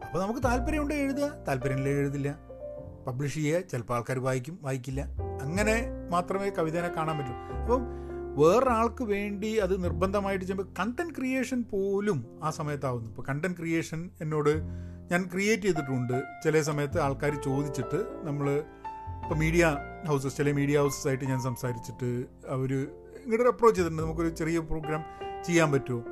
അപ്പോൾ 0.07 0.23
നമുക്ക് 0.23 0.41
താല്പര്യമുണ്ട് 0.41 0.95
എഴുതുക. 0.95 1.31
താല്പര്യമില്ല 1.49 1.89
എഴുതില്ല. 1.89 2.39
പബ്ലിഷ് 3.07 3.35
ചെയ്യുക. 3.35 3.61
ചിലപ്പോൾ 3.61 3.95
ആൾക്കാർ 3.95 4.19
വായിക്കും 4.19 4.59
വായിക്കില്ല. 4.63 5.07
അങ്ങനെ 5.43 5.89
മാത്രമേ 6.11 6.51
കവിതേനെ 6.51 6.89
കാണാൻ 6.89 7.19
പറ്റൂ. 7.19 7.33
അപ്പം 7.33 8.04
വേറൊരാൾക്ക് 8.37 9.05
വേണ്ടി 9.05 9.57
അത് 9.57 9.85
നിർബന്ധമായിട്ട് 9.85 10.45
ചെയ്യുമ്പോൾ 10.45 10.69
കണ്ടന്റ് 10.81 11.15
ക്രിയേഷൻ 11.15 11.65
പോലും 11.71 12.41
ആ 12.43 12.51
സമയത്താവുന്നു. 12.51 13.09
ഇപ്പോൾ 13.09 13.23
കണ്ടന്റ് 13.29 13.57
ക്രിയേഷൻ 13.57 14.11
എന്നോട് 14.21 14.53
ഞാൻ 15.13 15.23
ക്രിയേറ്റ് 15.33 15.63
ചെയ്തിട്ടുണ്ട്. 15.63 16.23
ചില 16.45 16.61
സമയത്ത് 16.61 16.99
ആൾക്കാർ 17.01 17.35
ചോദിച്ചിട്ട് 17.45 18.01
നമ്മൾ 18.23 18.65
ഇപ്പോൾ 19.23 19.35
മീഡിയ 19.35 19.77
ഹൗസസ് 20.07 20.37
ചില 20.37 20.53
മീഡിയ 20.53 20.79
ഹൗസസ് 20.79 21.09
ആയിട്ട് 21.09 21.25
ഞാൻ 21.25 21.41
സംസാരിച്ചിട്ട് 21.41 22.11
അവർ 22.49 22.73
ഇങ്ങോട്ട് 23.23 23.51
അപ്രോച്ച് 23.51 23.79
ചെയ്തിട്ടുണ്ട്. 23.79 24.03
നമുക്കൊരു 24.03 24.29
ചെറിയ 24.29 24.59
പ്രോഗ്രാം 24.59 25.05
ചെയ്യാൻ 25.45 25.73
പറ്റുമോ? 25.73 26.03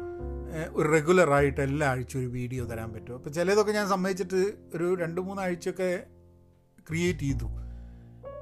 ഒരു 0.72 0.88
റെഗുലറായിട്ട് 0.88 1.60
എല്ലാ 1.60 1.88
ആഴ്ച 1.88 2.16
ഒരു 2.16 2.26
വീഡിയോ 2.26 2.64
തരാൻ 2.64 2.92
പറ്റുമോ? 2.92 3.16
അപ്പോൾ 3.18 3.30
ചിലതൊക്കെ 3.30 3.72
ഞാൻ 3.72 3.86
സമ്മതിച്ചിട്ട് 3.88 4.40
ഒരു 4.74 4.94
രണ്ട് 4.94 5.20
മൂന്നാഴ്ചയൊക്കെ 5.20 5.90
ക്രിയേറ്റ് 6.88 7.18
ചെയ്തു. 7.18 7.48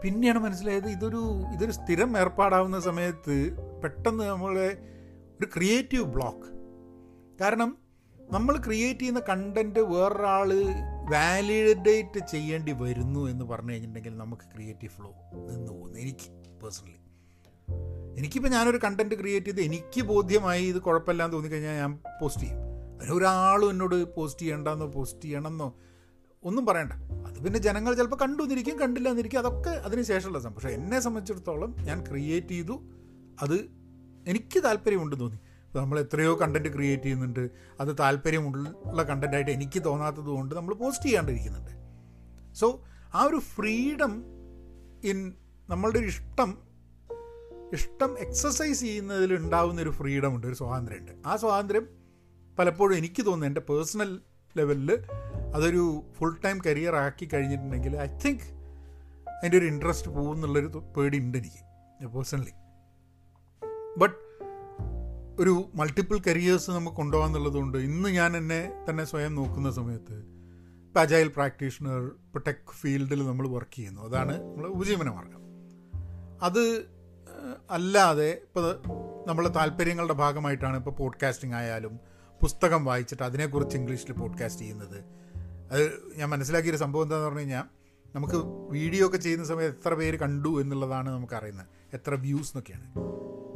പിന്നെയാണ് 0.05 0.39
മനസ്സിലായത് 0.39 0.89
ഇതൊരു 0.89 1.43
ഇതൊരു 1.53 1.71
സ്ഥിരം 1.71 2.19
ഏർപ്പാടാവുന്ന 2.19 2.81
സമയത്ത് 2.81 3.57
പെട്ടെന്ന് 3.83 4.25
നമ്മളെ 4.25 4.79
ഒരു 5.41 5.47
ക്രിയേറ്റീവ് 5.57 6.05
ബ്ലോക്ക് 6.05 6.47
കാരണം 7.41 7.79
നമ്മൾ 8.31 8.57
ക്രിയേറ്റ് 8.57 9.01
ചെയ്യുന്ന 9.01 9.23
കണ്ടന്റ് 9.29 9.81
വേറൊരാൾ 9.81 10.53
വാലിഡേറ്റ് 11.11 12.27
ചെയ്യേണ്ടി 12.27 12.73
വരുന്നു 12.73 13.31
എന്ന് 13.31 13.45
പറഞ്ഞു 13.45 13.73
കഴിഞ്ഞിട്ടുണ്ടെങ്കിൽ 13.73 14.19
നമുക്ക് 14.19 14.43
ക്രിയേറ്റീവ് 14.55 14.93
ഫ്ലോ 14.93 15.15
നിന്ന് 15.49 15.73
പോകുന്നു. 15.73 15.99
എനിക്ക് 15.99 16.59
പേഴ്സണലി 16.63 16.97
എനിക്കിപ്പോൾ 18.19 18.49
ഞാനൊരു 18.49 18.81
കണ്ടന്റ് 18.85 19.15
ക്രിയേറ്റ് 19.15 19.47
ചെയ്ത് 19.47 19.61
എനിക്ക് 19.61 20.03
ബോധ്യമായി 20.03 20.65
ഇത് 20.67 20.83
കുഴപ്പമില്ലാന്ന് 20.83 21.35
തോന്നിക്കഴിഞ്ഞാൽ 21.35 21.75
ഞാൻ 21.75 21.99
പോസ്റ്റ് 22.21 22.43
ചെയ്യും. 22.43 22.59
അതിനൊരാളും 23.01 23.71
എന്നോട് 23.71 24.15
പോസ്റ്റ് 24.15 24.43
ചെയ്യണ്ടെന്നോ 24.43 24.87
പോസ്റ്റ് 24.87 25.23
ചെയ്യണമെന്നോ 25.23 25.75
ഒന്നും 26.45 26.67
പറയണ്ട. 26.67 26.93
അത് 27.27 27.45
പിന്നെ 27.45 27.61
ജനങ്ങൾ 27.61 27.95
ചിലപ്പോൾ 27.95 28.17
കണ്ടു 28.17 28.43
എന്നിരിക്കും 28.43 28.81
കണ്ടില്ല 28.81 29.09
എന്നിരിക്കും. 29.09 29.39
അതൊക്കെ 29.39 29.71
അതിന് 29.71 30.03
ശേഷമുള്ള 30.03 30.39
സംഭവം. 30.39 30.55
പക്ഷേ 30.55 30.69
എന്നെ 30.69 31.01
സംബന്ധിച്ചിടത്തോളം 31.01 31.77
ഞാൻ 31.81 32.07
ക്രിയേറ്റ് 32.07 32.49
ചെയ്തു. 32.49 32.83
അത് 33.43 33.55
എനിക്ക് 34.27 34.65
താല്പര്യമുണ്ട് 34.65 35.21
തോന്നി. 35.21 35.39
നമ്മൾ 35.79 36.01
എത്രയോ 36.01 36.39
കണ്ടന്റ് 36.41 36.75
ക്രിയേറ്റ് 36.75 37.03
ചെയ്യുന്നുണ്ട്. 37.03 37.51
അത് 37.81 37.97
താല്പര്യമുള്ള 38.01 39.03
കണ്ടന്റായിട്ട് 39.03 39.51
എനിക്ക് 39.51 39.85
തോന്നാത്തത് 39.85 40.25
കൊണ്ട് 40.25 40.55
നമ്മൾ 40.55 40.75
പോസ്റ്റ് 40.75 41.05
ചെയ്യാണ്ടിരിക്കുന്നുണ്ട്. 41.05 41.71
സോ 42.55 42.85
ആ 43.15 43.23
ഒരു 43.23 43.37
ഫ്രീഡം 43.37 44.25
ഇൻ 45.05 45.35
നമ്മളുടെ 45.69 45.99
ഒരു 45.99 46.07
ഇഷ്ടം 46.07 46.59
ഇഷ്ടം 47.73 48.19
എക്സസൈസ് 48.19 48.81
ചെയ്യുന്നതിൽ 48.81 49.35
ഉണ്ടാവുന്ന 49.35 49.83
ഒരു 49.83 49.91
ഫ്രീഡം 49.91 50.35
ഉണ്ട് 50.35 50.47
ഒരു 50.47 50.55
സ്വാതന്ത്ര്യമുണ്ട്. 50.55 51.13
ആ 51.27 51.37
സ്വാതന്ത്ര്യം 51.37 51.89
പലപ്പോഴും 52.59 52.97
എനിക്ക് 52.97 53.23
തോന്നുന്നു 53.23 53.47
എന്റെ 53.47 53.61
പേഴ്സണൽ 53.61 54.21
ലെവലിൽ 54.57 54.99
അതൊരു 55.55 56.03
ഫുൾ 56.19 56.37
ടൈം 56.45 56.61
കരിയർ 56.67 56.95
ആക്കി 56.95 57.27
കഴിഞ്ഞിട്ടുണ്ടെങ്കിൽ 57.27 57.97
ഐ 57.97 58.07
തിങ്ക് 58.07 58.43
അതിന്റെ 59.31 59.59
ഒരു 59.59 59.65
ഇൻട്രസ്റ്റ് 59.65 60.11
പോകുന്നുള്ളൊരു 60.11 60.67
പേടി 60.97 61.19
ഉണ്ട് 61.19 61.39
എനിക്ക് 61.39 62.07
പേഴ്സണലി 62.07 62.51
ബട്ട് 63.99 64.31
ഒരു 65.43 65.65
മൾട്ടിപ്പിൾ 65.75 66.19
കരിയേഴ്സ് 66.27 66.71
നമുക്ക് 66.71 66.97
കൊണ്ടുപോകാന്നുള്ളതുകൊണ്ട് 66.97 67.79
ഇന്ന് 67.79 68.09
ഞാൻ 68.09 68.37
എന്നെ 68.37 68.73
തന്നെ 68.91 69.05
സ്വയം 69.05 69.35
നോക്കുന്ന 69.35 69.71
സമയത്ത് 69.71 70.15
ഇപ്പോൾ 70.87 71.01
അജൈൽ 71.01 71.29
പ്രാക്ടീഷണർ 71.29 72.01
ഇപ്പോൾ 72.01 72.43
ടെക് 72.47 72.71
ഫീൽഡിൽ 72.81 73.27
നമ്മൾ 73.27 73.49
വർക്ക് 73.49 73.77
ചെയ്യുന്നു. 73.77 74.01
അതാണ് 74.01 74.43
നമ്മൾ 74.43 74.67
ഉപജീവന 74.67 75.09
മാർഗം. 75.11 75.41
അത് 76.43 76.85
അല്ലാതെ 77.71 78.31
ഇപ്പോൾ 78.43 78.83
നമ്മളെ 79.27 79.49
താല്പര്യങ്ങളുടെ 79.49 80.13
ഭാഗമായിട്ടാണ് 80.13 80.77
ഇപ്പോൾ 80.77 80.91
പോഡ്കാസ്റ്റിംഗ് 80.91 81.55
ആയാലും 81.55 82.01
പുസ്തകം 82.41 82.85
വായിച്ചിട്ട് 82.85 83.23
അതിനെക്കുറിച്ച് 83.23 83.77
ഇംഗ്ലീഷിൽ 83.77 84.13
പോഡ്കാസ്റ്റ് 84.13 84.63
ചെയ്യുന്നത്. 84.63 85.05
അത് 85.73 86.03
ഞാൻ 86.17 86.29
മനസ്സിലാക്കിയൊരു 86.29 86.77
സംഭവം 86.77 87.03
എന്താണെന്ന് 87.03 87.27
പറഞ്ഞു 87.27 87.41
കഴിഞ്ഞാൽ 87.41 87.65
നമുക്ക് 88.15 88.35
വീഡിയോ 88.73 89.07
ഒക്കെ 89.07 89.17
ചെയ്യുന്ന 89.17 89.47
സമയത്ത് 89.47 89.77
എത്ര 89.77 89.95
പേര് 89.95 90.19
കണ്ടു 90.19 90.61
എന്നുള്ളതാണ് 90.61 91.11
നമുക്കറിയുന്നത് 91.11 91.67
എത്ര 91.95 92.15
വ്യൂസ് 92.15 92.57
എന്നൊക്കെയാണ്. 92.57 92.93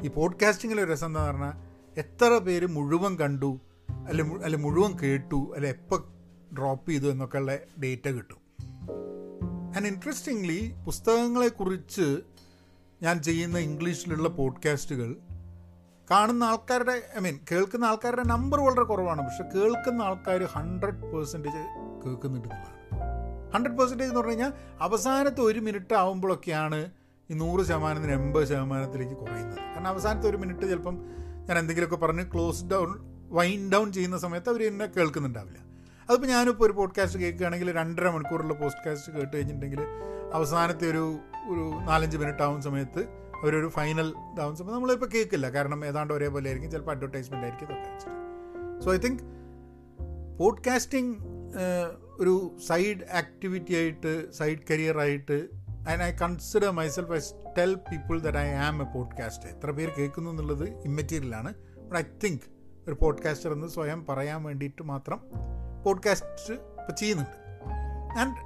ഈ 0.05 0.09
പോഡ്കാസ്റ്റിങ്ങിലെ 0.09 0.85
രസം 0.85 1.07
എന്താ 1.07 1.31
പറഞ്ഞാൽ 1.31 1.53
എത്ര 2.01 2.39
പേര് 2.39 2.67
മുഴുവൻ 2.67 3.17
കണ്ടു 3.19 3.61
അല്ലെ 4.09 4.25
അല്ലെ 4.25 4.59
മുഴുവൻ 4.59 4.99
കേട്ടു 4.99 5.53
അല്ലെ 5.55 5.71
എപ്പോൾ 5.71 6.05
ഡ്രോപ്പ് 6.55 6.91
ചെയ്തു 6.91 7.07
എന്നൊക്കെയുള്ള 7.07 7.59
ഡേറ്റ 7.83 8.09
കിട്ടും. 8.09 8.39
ആൻഡ് 9.77 9.87
ഇൻട്രസ്റ്റിംഗ്ലി 9.87 10.75
പുസ്തകങ്ങളെക്കുറിച്ച് 10.87 12.21
ഞാൻ 13.03 13.23
ചെയ്യുന്ന 13.23 13.59
ഇംഗ്ലീഷിലുള്ള 13.59 14.29
പോഡ്കാസ്റ്റുകൾ 14.29 15.17
കാണുന്ന 16.11 16.45
ആൾക്കാരുടെ 16.45 16.93
ഐ 16.93 17.21
മീൻ 17.21 17.39
കേൾക്കുന്ന 17.53 17.85
ആൾക്കാരുടെ 17.85 18.23
നമ്പർ 18.27 18.61
വളരെ 18.61 18.83
കുറവാണ്. 18.83 19.23
പക്ഷെ 19.23 19.59
കേൾക്കുന്ന 19.59 20.03
ആൾക്കാർ 20.03 20.45
ഹൺഡ്രഡ് 20.45 21.03
പേഴ്സന്റേജ് 21.03 21.57
കേൾക്കുന്നുണ്ട് 22.07 22.49
എന്നുള്ളതാണ് 22.49 22.85
ഹൺഡ്രഡ് 23.53 23.79
പെർസെന്റേജ് 23.79 24.11
എന്ന് 24.11 24.17
പറഞ്ഞു 24.17 24.31
കഴിഞ്ഞാൽ 24.31 24.53
അവസാനത്തെ 24.81 25.41
ഒരു 25.41 25.61
മിനിറ്റ് 25.61 25.95
ആകുമ്പോഴൊക്കെയാണ് 25.95 26.91
ഈ 27.31 27.35
നൂറ് 27.35 27.65
ശതമാനത്തിന് 27.65 28.13
എൺപത് 28.13 28.45
ശതമാനത്തിലേക്ക് 28.45 29.15
കുറയുന്നത്. 29.15 29.59
കാരണം 29.59 29.87
അവസാനത്തെ 29.87 30.29
ഒരു 30.29 30.37
മിനിറ്റ് 30.37 30.61
ചിലപ്പം 30.61 30.95
ഞാൻ 31.49 31.59
എന്തെങ്കിലുമൊക്കെ 31.59 32.07
പറഞ്ഞ് 32.07 32.33
ക്ലോസ് 32.35 32.65
ഡൗൺ 32.65 33.15
വൈൻഡ് 33.31 33.73
ഡൗൺ 33.73 33.93
ചെയ്യുന്ന 33.93 34.19
സമയത്ത് 34.19 34.51
അവർ 34.51 34.67
എന്നെ 34.67 34.87
കേൾക്കുന്നുണ്ടാവില്ല. 34.87 35.59
അതിപ്പോൾ 36.11 36.27
ഞാനിപ്പോൾ 36.27 36.65
ഒരു 36.65 36.73
പോഡ്കാസ്റ്റ് 36.73 37.21
കേൾക്കുകയാണെങ്കിൽ 37.21 37.73
രണ്ടര 37.73 38.09
മണിക്കൂറുള്ള 38.09 38.55
പോഡ്കാസ്റ്റ് 38.55 39.13
കേട്ട് 39.13 39.37
കഴിഞ്ഞിട്ടുണ്ടെങ്കിൽ 39.37 39.81
അവസാനത്തെ 40.33 40.91
ഒരു 40.91 41.19
ഒരു 41.49 41.87
നാലഞ്ച് 41.89 42.17
മിനിറ്റ് 42.17 42.43
ആവുന്ന 42.43 42.61
സമയത്ത് 42.61 43.24
അവരൊരു 43.45 43.69
ഫൈനൽ 43.69 44.09
ഇതാവുന്ന 44.33 44.57
സമയത്ത് 44.57 44.75
നമ്മളിപ്പോൾ 44.75 45.07
കേൾക്കില്ല 45.07 45.51
കാരണം 45.51 45.85
ഏതാണ്ട് 45.87 46.15
ഒരേപോലെ 46.15 46.47
ആയിരിക്കും. 46.47 46.71
ചിലപ്പോൾ 46.71 46.91
അഡ്വർടൈസ്മെന്റ് 46.91 47.47
ആയിരിക്കും 47.47 47.69
ഇതൊക്കെ 47.75 48.85
സോ 48.85 48.95
ഐ 48.95 48.97
തിങ്ക് 48.97 49.23
പോഡ്കാസ്റ്റിംഗ് 50.39 51.17
ഒരു 52.21 52.57
സൈഡ് 52.69 53.05
ആക്ടിവിറ്റി 53.13 53.75
ആയിട്ട് 53.75 54.33
സൈഡ് 54.33 54.59
കരിയർ 54.71 54.99
ആയിട്ട് 54.99 55.49
and 55.91 56.03
I 56.03 56.11
consider 56.13 56.71
myself 56.71 57.13
I 57.13 57.21
tell 57.59 57.75
people 57.75 58.21
that 58.21 58.39
I 58.39 58.49
am 58.49 58.83
a 58.83 58.95
podcast 58.95 59.49
എത്ര 59.49 59.71
പേര് 59.71 59.91
കേൾക്കുന്നു 59.99 60.31
എന്നുള്ളത് 60.31 60.65
ഇമ്മെറ്റീരിയലാണ് 60.69 61.55
ബട്ട് 61.77 61.97
ഐ 61.97 62.03
തിങ്ക് 62.25 62.47
ഒരു 62.89 62.97
പോഡ്കാസ്റ്റർ 63.03 63.53
എന്ന് 63.53 63.67
സ്വയം 63.69 64.07
പറയാൻ 64.07 64.43
വേണ്ടിയിട്ട് 64.43 64.83
മാത്രം 64.83 65.21
പോഡ്കാസ്റ്റ് 65.85 66.53
ഇപ്പോൾ 66.55 66.93
ചെയ്യുന്നുണ്ട്. 66.93 67.37
ആൻഡ് 68.19 68.39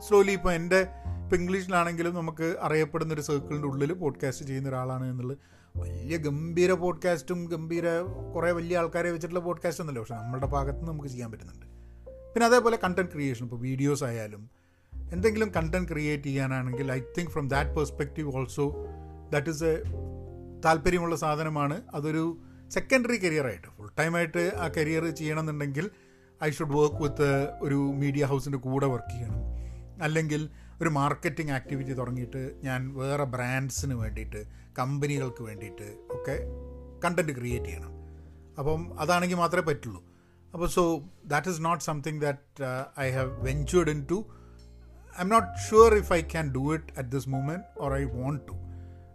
സ്ലോലി 0.00 0.32
ഇപ്പോൾ 0.32 0.52
എന്റെ 0.52 0.80
ഇപ്പോൾ 1.28 1.36
ഇംഗ്ലീഷിലാണെങ്കിലും 1.36 2.14
നമുക്ക് 2.14 2.56
അറിയപ്പെടുന്ന 2.60 3.14
ഒരു 3.14 3.20
സർക്കിളിന്റെ 3.20 3.68
ഉള്ളിൽ 3.68 3.92
പോഡ്കാസ്റ്റ് 3.92 4.46
ചെയ്യുന്ന 4.46 4.68
ഒരാളാണ് 4.68 5.10
എന്നുള്ളത്. 5.10 5.38
വലിയ 5.76 6.16
ഗംഭീര 6.16 6.72
പോഡ്കാസ്റ്റും 6.72 7.44
ഗംഭീര 7.44 8.00
കുറേ 8.34 8.50
വലിയ 8.50 8.78
ആൾക്കാരെ 8.78 9.10
വെച്ചിട്ടുള്ള 9.10 9.40
പോഡ്കാസ്റ്റ് 9.40 9.82
ഒന്നുമല്ല. 9.82 9.98
പക്ഷെ 10.00 10.14
നമ്മുടെ 10.14 10.46
ഭാഗത്ത് 10.46 10.88
നമുക്ക് 10.88 11.08
ചെയ്യാൻ 11.08 11.30
പറ്റുന്നുണ്ട്. 11.30 11.66
പിന്നെ 12.06 12.46
അതേപോലെ 12.46 12.78
കണ്ടന്റ് 12.84 13.12
ക്രിയേഷൻ 13.12 13.44
ഇപ്പോൾ 13.44 13.60
വീഡിയോസ് 13.60 14.04
ആയാലും 14.04 14.50
എന്തെങ്കിലും 15.12 15.54
കണ്ടന്റ് 15.56 15.88
ക്രിയേറ്റ് 15.88 16.24
ചെയ്യാനാണെങ്കിൽ 16.24 16.92
I 16.92 17.00
think 17.18 17.30
from 17.30 17.48
that 17.48 17.70
perspective 17.70 18.36
also 18.36 18.86
that 19.32 19.50
is 19.50 19.64
a 19.64 19.82
താല്പര്യമുള്ള 20.64 21.16
സാധനമാണ്. 21.16 21.82
അതൊരു 21.94 22.38
സെക്കൻഡറി 22.68 23.16
കരിയറായിട്ട് 23.16 23.68
ഫുൾ 23.78 23.90
ടൈമായിട്ട് 23.98 24.52
ആ 24.58 24.68
കരിയർ 24.68 25.06
ചെയ്യണമെന്നുണ്ടെങ്കിൽ 25.10 25.90
ഐ 26.44 26.50
ഷുഡ് 26.50 26.74
വർക്ക് 26.74 27.02
വിത്ത് 27.02 27.48
ഒരു 27.60 27.74
മീഡിയ 27.74 28.24
ഹൗസിന്റെ 28.24 28.58
കൂടെ 28.58 28.86
വർക്ക് 28.86 29.12
ചെയ്യണം. 29.12 29.58
അല്ലെങ്കിൽ 30.02 30.48
ഒരു 30.82 30.88
മാർക്കറ്റിംഗ് 30.88 31.52
ആക്ടിവിറ്റി 31.52 31.92
തുടങ്ങിയിട്ട് 31.92 32.54
ഞാൻ 32.64 32.94
വേറെ 32.94 33.24
ബ്രാൻഡ്സിന് 33.24 33.94
വേണ്ടിയിട്ട് 33.94 34.44
കമ്പനികൾക്ക് 34.78 35.42
വേണ്ടിയിട്ട് 35.42 35.96
ഒക്കെ 36.10 36.36
കണ്ടന്റ് 37.04 37.32
ക്രിയേറ്റ് 37.32 37.66
ചെയ്യണം. 37.66 37.92
അപ്പം 38.58 39.00
അതാണെങ്കിൽ 39.00 39.36
മാത്രമേ 39.36 39.62
പറ്റുള്ളൂ. 39.62 40.04
അപ്പോൾ 40.54 40.68
so 40.68 41.02
that 41.26 41.48
is 41.48 41.64
not 41.64 41.84
something 41.84 42.20
that 42.20 42.64
I 43.00 43.10
have 43.10 43.46
ventured 43.46 43.90
into 44.10 44.18
I'm 45.20 45.28
not 45.28 45.48
sure 45.70 45.94
if 45.94 46.12
I 46.12 46.20
can 46.20 46.52
do 46.54 46.74
it 46.74 46.98
at 46.98 47.08
this 47.08 47.28
moment 47.28 47.64
or 47.78 47.94
I 47.94 48.04
want 48.04 48.46
to 48.48 48.56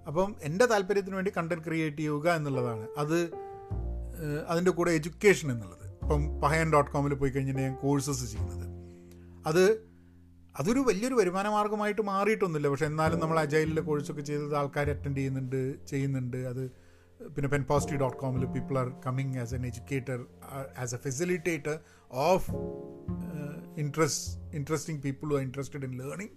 അപ്പം 0.08 0.36
എന്റെ 0.42 0.66
താല്പര്യത്തിന് 0.66 1.16
വേണ്ടി 1.16 1.32
കണ്ടന്റ് 1.38 1.64
ക്രിയേറ്റ് 1.64 1.98
ചെയ്യുക 1.98 2.32
എന്നുള്ളതാണ്. 2.32 2.88
അത് 2.98 3.18
അതിന്റെ 4.48 4.72
കൂടെ 4.72 4.92
എഡ്യൂക്കേഷൻ 4.92 5.52
എന്നുള്ളത്. 5.52 5.86
ഇപ്പം 6.02 6.42
പഹയൻ 6.42 6.74
ഡോട്ട് 6.74 6.92
കോമിൽ 6.92 7.14
പോയി 7.14 7.32
കഴിഞ്ഞിട്ട് 7.32 7.62
ഞാൻ 7.62 7.76
കോഴ്സസ് 7.76 8.26
ചെയ്യുന്നത്. 8.32 8.66
അത് 9.46 9.93
അതൊരു 10.60 10.82
വലിയൊരു 10.88 11.16
വരുമാന 11.16 11.48
മാർഗമായിട്ട് 11.48 12.02
മാറിയിട്ടൊന്നുമില്ല. 12.02 12.68
പക്ഷെ 12.74 12.86
എന്നാലും 12.86 13.20
നമ്മൾ 13.20 13.40
അജൈലിൽ 13.40 13.80
കോഴ്സൊക്കെ 13.80 14.22
ചെയ്തത് 14.22 14.56
ആൾക്കാർ 14.62 14.90
അറ്റൻഡ് 14.90 15.18
ചെയ്യുന്നുണ്ട് 15.18 15.60
ചെയ്യുന്നുണ്ട്. 15.92 16.38
അത് 16.52 16.64
പിന്നെ 17.36 17.50
Pen 17.50 17.64
positive 17.64 18.00
dot 18.02 18.18
കോമിൽ 18.18 18.46
people 18.56 18.78
are 18.80 18.88
coming 19.06 19.36
as 19.44 19.54
an 19.56 19.66
educator 19.66 20.20
as 20.84 20.96
a 20.96 20.98
facilitator 20.98 21.76
of 22.12 22.52
interest 23.84 24.56
interesting 24.60 25.02
people 25.04 25.34
are 25.36 25.42
interested 25.42 25.86
in 25.90 25.94
learning 26.02 26.34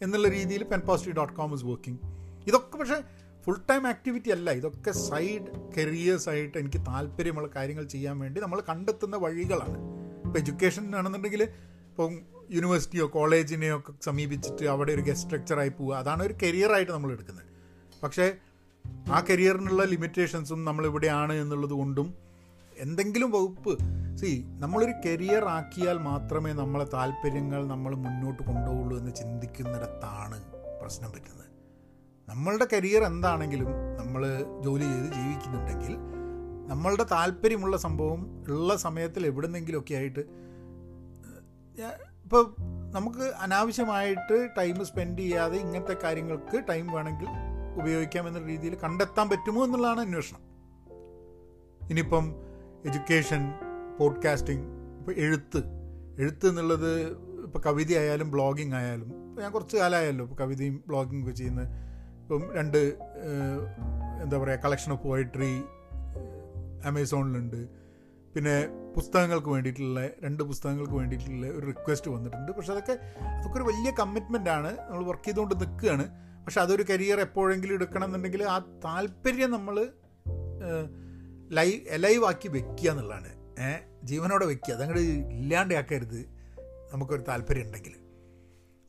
എന്നുള്ള 0.00 0.28
രീതിയിൽ 0.28 0.62
Pen 0.64 0.82
Positive 0.90 1.16
dot 1.16 1.34
com 1.40 1.54
is 1.54 1.64
working 1.70 2.00
ഇതൊക്കെ 2.48 2.76
പക്ഷേ 2.76 3.00
ഫുൾ 3.44 3.58
ടൈം 3.70 3.82
ആക്ടിവിറ്റി 3.86 4.30
അല്ല. 4.30 4.50
ഇതൊക്കെ 4.60 4.90
സൈഡ് 4.90 5.48
കരിയേഴ്സ് 5.76 6.28
ആയിട്ട് 6.28 6.56
എനിക്ക് 6.58 6.80
താല്പര്യമുള്ള 6.88 7.48
കാര്യങ്ങൾ 7.56 7.84
ചെയ്യാൻ 7.94 8.16
വേണ്ടി 8.18 8.40
നമ്മൾ 8.40 8.60
കണ്ടെത്തുന്ന 8.68 9.16
വഴികളാണ്. 9.16 9.78
ഇപ്പോൾ 10.26 10.38
എഡ്യൂക്കേഷൻ 10.38 10.84
ആണെന്നുണ്ടെങ്കിൽ 10.96 11.42
ഇപ്പം 11.42 12.12
യൂണിവേഴ്സിറ്റിയോ 12.50 13.06
കോളേജിനെയോ 13.06 13.78
ഒക്കെ 13.78 13.92
സമീപിച്ചിട്ട് 14.02 14.64
അവിടെ 14.66 14.92
ഒരു 14.92 15.00
ഗസ്റ്റ് 15.00 15.28
സ്ട്രക്ചറായി 15.28 15.68
പോവുക. 15.68 15.94
അതാണ് 15.94 16.22
ഒരു 16.22 16.34
കരിയറായിട്ട് 16.42 16.92
നമ്മൾ 16.92 17.12
എടുക്കുന്നത്. 17.12 17.46
പക്ഷേ 18.02 18.34
ആ 19.12 19.20
കരിയറിനുള്ള 19.30 19.84
ലിമിറ്റേഷൻസും 19.84 20.64
നമ്മളിവിടെയാണ് 20.64 21.32
എന്നുള്ളത് 21.32 21.70
കൊണ്ടും 21.70 22.14
എന്തെങ്കിലും 22.78 23.30
വകുപ്പ്. 23.30 23.78
സി 24.16 24.44
നമ്മളൊരു 24.58 24.92
കരിയർ 25.06 25.44
ആക്കിയാൽ 25.44 25.98
മാത്രമേ 25.98 26.52
നമ്മളെ 26.52 26.84
താല്പര്യങ്ങൾ 26.84 27.66
നമ്മൾ 27.66 27.94
മുന്നോട്ട് 27.94 28.42
കൊണ്ടുപോകുള്ളൂ 28.42 28.98
എന്ന് 28.98 29.14
ചിന്തിക്കുന്നിടത്താണ് 29.14 30.42
പ്രശ്നം 30.80 31.12
പറ്റുന്നത് 31.12 31.46
നമ്മളുടെ 32.28 32.66
കരിയർ 32.72 33.02
എന്താണെങ്കിലും 33.04 33.66
നമ്മൾ 33.98 34.22
ജോലി 34.64 34.82
ചെയ്ത് 34.82 35.04
ജീവിക്കുന്നുണ്ടെങ്കിൽ 35.04 35.96
നമ്മളുടെ 36.68 37.02
താല്പര്യമുള്ള 37.02 37.76
സംഭവം 37.76 38.44
ഉള്ള 38.48 38.76
സമയത്തിൽ 38.76 39.26
എവിടുന്നെങ്കിലുമൊക്കെ 39.26 39.94
ആയിട്ട് 39.94 40.24
ഇപ്പോൾ 42.30 42.54
നമുക്ക് 42.94 43.32
അനാവശ്യമായിട്ട് 43.40 44.48
ടൈം 44.58 44.84
സ്പെൻഡ് 44.86 45.18
ചെയ്യാതെ 45.18 45.58
ഇങ്ങനത്തെ 45.58 45.96
കാര്യങ്ങൾക്ക് 46.04 46.62
ടൈം 46.68 46.92
വേണമെങ്കിൽ 46.92 47.26
ഉപയോഗിക്കാം 47.82 48.28
എന്ന 48.28 48.38
രീതിയിൽ 48.38 48.76
കണ്ടെത്താൻ 48.84 49.28
പറ്റുമോ 49.28 49.64
എന്നുള്ളതാണ് 49.64 50.00
അന്വേഷണം. 50.00 50.40
ഇനിയിപ്പം 51.90 52.34
എഡ്യൂക്കേഷൻ 52.86 53.38
പോഡ്കാസ്റ്റിംഗ് 53.98 54.64
ഇപ്പോൾ 54.98 55.12
എഴുത്ത്. 55.12 55.62
എഴുത്ത് 56.18 56.48
എന്നുള്ളത് 56.48 57.06
ഇപ്പോൾ 57.44 57.58
കവിത 57.58 57.92
ആയാലും 57.98 58.30
ബ്ലോഗിങ് 58.30 58.74
ആയാലും 58.74 59.36
ഞാൻ 59.40 59.52
കുറച്ച് 59.52 59.76
കാലമായല്ലോ 59.76 60.24
ഇപ്പോൾ 60.24 60.36
കവിതയും 60.36 60.84
ബ്ലോഗിങ് 60.88 61.22
ഒക്കെ 61.22 61.32
ചെയ്യുന്ന 61.32 61.62
ഇപ്പം 62.22 62.54
രണ്ട് 62.54 62.78
എന്താ 64.22 64.38
പറയുക 64.38 64.58
കളക്ഷൻ 64.58 64.92
ഓഫ് 64.92 65.02
പോയട്രി 65.02 65.62
ആമസോണിലുണ്ട് 66.84 67.79
പിന്നെ 68.34 68.68
പുസ്തകങ്ങൾക്ക് 68.96 69.48
വേണ്ടിയിട്ടുള്ള 69.48 70.08
രണ്ട് 70.24 70.42
പുസ്തകങ്ങൾക്ക് 70.42 70.92
വേണ്ടിയിട്ടുള്ള 70.92 71.46
ഒരു 71.46 71.66
റിക്വസ്റ്റ് 71.66 72.10
വന്നിട്ടുണ്ട്. 72.10 72.52
പക്ഷെ 72.52 72.72
അതൊക്കെ 72.72 72.98
അതൊക്കെ 73.20 73.56
ഒരു 73.56 73.64
വലിയ 73.64 73.90
കമ്മിറ്റ്മെന്റ് 73.90 74.50
ആണ്. 74.50 74.78
നമ്മൾ 74.90 75.04
വർക്ക് 75.04 75.24
ചെയ്തുകൊണ്ട് 75.24 75.60
നിൽക്കുകയാണ്. 75.60 76.10
പക്ഷെ 76.44 76.60
അതൊരു 76.60 76.84
കരിയർ 76.90 77.20
എപ്പോഴെങ്കിലും 77.20 77.74
എടുക്കണം 77.74 78.04
എന്നുണ്ടെങ്കിൽ 78.04 78.42
ആ 78.42 78.58
താല്പര്യം 78.84 79.50
നമ്മൾ 79.50 79.88
ലൈവ് 81.50 81.80
എലൈവ് 81.88 82.24
ആക്കി 82.24 82.48
വെക്കുക 82.48 82.90
എന്നുള്ളതാണ്. 82.90 83.28
ഏഹ് 83.60 84.06
ജീവനോടെ 84.06 84.46
വെക്കുക. 84.46 84.74
അതങ്ങോട്ട് 84.74 85.02
ഇല്ലാണ്ടാക്കരുത്. 85.02 86.26
നമുക്കൊരു 86.92 87.22
താല്പര്യം 87.22 87.66
ഉണ്ടെങ്കിൽ. 87.66 87.92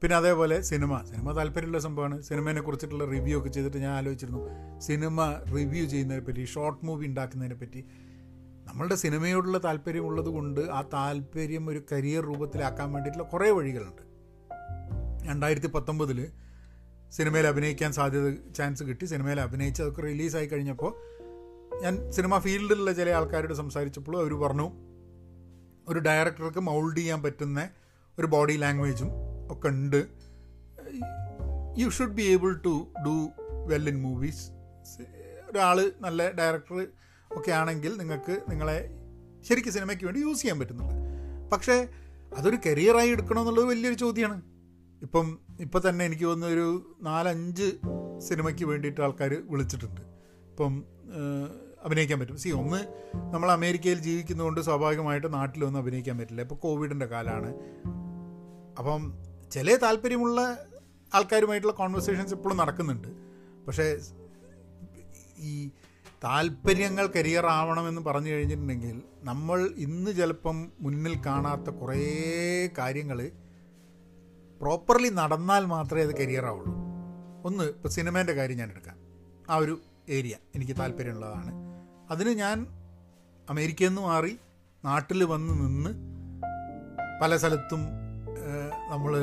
പിന്നെ 0.02 0.18
അതേപോലെ 0.18 0.62
സിനിമ. 0.62 1.04
സിനിമ 1.10 1.32
താല്പര്യമുള്ള 1.32 1.80
സംഭവമാണ്. 1.80 2.22
സിനിമയെ 2.22 2.56
കുറിച്ചിട്ടുള്ള 2.56 3.06
റിവ്യൂ 3.06 3.40
ഒക്കെ 3.40 3.50
ചെയ്തിട്ട് 3.50 3.78
ഞാൻ 3.78 3.94
ആലോചിച്ചിരുന്നു. 3.94 4.50
സിനിമ 4.80 5.34
റിവ്യൂ 5.56 5.86
ചെയ്യുന്നതിനെ 5.86 6.26
പറ്റി 6.26 6.46
ഷോർട്ട് 6.46 6.86
മൂവി 6.86 7.06
ഉണ്ടാക്കുന്നതിനെ 7.06 7.56
പറ്റി 7.56 7.86
നമ്മളുടെ 8.72 8.96
സിനിമയോടുള്ള 8.96 9.64
താല്പര്യമുള്ളത് 9.64 10.26
കൊണ്ട് 10.26 10.62
ആ 10.62 10.82
താല്പര്യം 10.94 11.70
ഒരു 11.70 11.82
കരിയർ 11.92 12.26
രൂപത്തിലാക്കാൻ 12.26 12.94
വേണ്ടിയിട്ടുള്ള 12.94 13.30
കുറേ 13.30 13.50
വഴികളുണ്ട്. 13.50 14.04
രണ്ടായിരത്തി 15.30 15.68
പത്തൊമ്പതിൽ 15.68 16.28
സിനിമയിൽ 17.10 17.48
അഭിനയിക്കാൻ 17.48 17.94
സാധ്യത 17.94 18.30
ചാൻസ് 18.58 18.84
കിട്ടി. 18.84 19.06
സിനിമയിൽ 19.06 19.40
അഭിനയിച്ച് 19.40 19.82
അതൊക്കെ 19.82 20.02
റിലീസായി 20.02 20.46
കഴിഞ്ഞപ്പോൾ 20.46 20.94
ഞാൻ 21.84 22.12
സിനിമ 22.12 22.40
ഫീൽഡിലുള്ള 22.40 22.94
ചില 22.94 23.10
ആൾക്കാരോട് 23.10 23.54
സംസാരിച്ചപ്പോൾ 23.54 24.18
അവർ 24.18 24.34
പറഞ്ഞു 24.34 24.68
ഒരു 25.88 26.00
ഡയറക്ടർക്ക് 26.00 26.60
മൗൾഡ് 26.60 26.98
ചെയ്യാൻ 26.98 27.24
പറ്റുന്ന 27.24 27.70
ഒരു 28.20 28.28
ബോഡി 28.28 28.54
ലാംഗ്വേജും 28.54 29.12
ഒക്കെ 29.52 29.68
ഉണ്ട്. 29.68 30.08
You 31.78 31.90
should 31.90 32.18
be 32.22 32.22
able 32.22 32.54
to 32.66 32.88
do 33.06 33.30
well 33.68 33.90
in 33.90 34.02
movies 34.02 34.50
ഒരാൾ 35.52 35.92
നല്ല 36.02 36.32
ഡയറക്ടർ 36.32 36.88
ഒക്കെ 37.32 37.52
ആണെങ്കിൽ 37.52 37.98
നിങ്ങൾക്ക് 37.98 38.42
നിങ്ങളെ 38.50 38.90
ശരിക്കും 39.42 39.74
സിനിമയ്ക്ക് 39.74 40.06
വേണ്ടി 40.06 40.20
യൂസ് 40.20 40.42
ചെയ്യാൻ 40.42 40.60
പറ്റുന്നുണ്ട്. 40.60 40.96
പക്ഷേ 41.52 41.88
അതൊരു 42.38 42.58
കരിയറായി 42.66 43.10
എടുക്കണമെന്നുള്ളത് 43.10 43.66
വലിയൊരു 43.66 43.96
ചോദ്യമാണ് 43.96 44.42
ഇപ്പം 45.02 45.40
ഇപ്പം 45.60 45.90
തന്നെ 45.90 46.06
എനിക്ക് 46.06 46.24
തോന്നുന്ന 46.24 46.54
ഒരു 46.54 46.98
നാലഞ്ച് 47.02 47.68
സിനിമയ്ക്ക് 48.20 48.66
വേണ്ടിയിട്ട് 48.66 49.02
ആൾക്കാർ 49.02 49.42
വിളിച്ചിട്ടുണ്ട്. 49.50 50.02
ഇപ്പം 50.50 50.84
അഭിനയിക്കാൻ 51.84 52.20
പറ്റും. 52.20 52.38
സി 52.38 52.50
ഒന്ന് 52.50 52.80
നമ്മൾ 53.34 53.52
അമേരിക്കയിൽ 53.52 54.00
ജീവിക്കുന്നതുകൊണ്ട് 54.00 54.62
സ്വാഭാവികമായിട്ട് 54.62 55.34
നാട്ടിലൊന്നും 55.34 55.80
അഭിനയിക്കാൻ 55.80 56.18
പറ്റില്ല. 56.18 56.42
ഇപ്പോൾ 56.42 56.56
കോവിഡിന്റെ 56.56 57.06
കാലമാണ് 57.06 57.54
അപ്പം 58.78 59.14
ചില 59.52 59.76
താല്പര്യമുള്ള 59.76 60.58
ആൾക്കാരുമായിട്ടുള്ള 61.14 61.74
കോൺവെർസേഷൻസ് 61.74 62.34
ഇപ്പോഴും 62.34 62.58
നടക്കുന്നുണ്ട്. 62.58 63.08
പക്ഷേ 63.66 63.98
ഈ 65.38 65.70
താല്പര്യങ്ങൾ 66.24 67.08
കരിയർ 67.08 67.46
ആവണമെന്ന് 67.46 68.02
പറഞ്ഞു 68.02 68.30
കഴിഞ്ഞിട്ടുണ്ടെങ്കിൽ 68.30 69.02
നമ്മൾ 69.24 69.60
ഇന്ന് 69.78 70.12
ചിലപ്പം 70.12 70.72
മുന്നിൽ 70.80 71.22
കാണാത്ത 71.26 71.70
കുറേ 71.70 72.02
കാര്യങ്ങൾ 72.78 73.32
പ്രോപ്പർലി 74.62 75.10
നടന്നാൽ 75.10 75.66
മാത്രമേ 75.66 76.02
അത് 76.02 76.16
കരിയർ 76.18 76.46
ആവുള്ളൂ. 76.46 76.74
ഒന്ന് 77.46 77.64
ഇപ്പോൾ 77.64 77.90
സിനിമേന്റെ 77.90 78.34
കാര്യം 78.34 78.58
ഞാൻ 78.58 78.70
എടുക്കാം. 78.70 78.98
ആ 79.50 79.56
ഒരു 79.56 79.80
ഏരിയ 80.10 80.36
എനിക്ക് 80.56 80.76
താല്പര്യമുള്ളതാണ്. 80.80 81.52
അതിന് 82.12 82.30
ഞാൻ 82.30 82.58
അമേരിക്കയിൽ 83.50 83.88
നിന്ന് 83.88 84.02
മാറി 84.02 84.34
നാട്ടിൽ 84.86 85.24
വന്ന് 85.24 85.54
നിന്ന് 85.54 85.92
പല 87.22 87.38
സ്ഥലത്തും 87.38 87.82
നമ്മൾ 88.92 89.14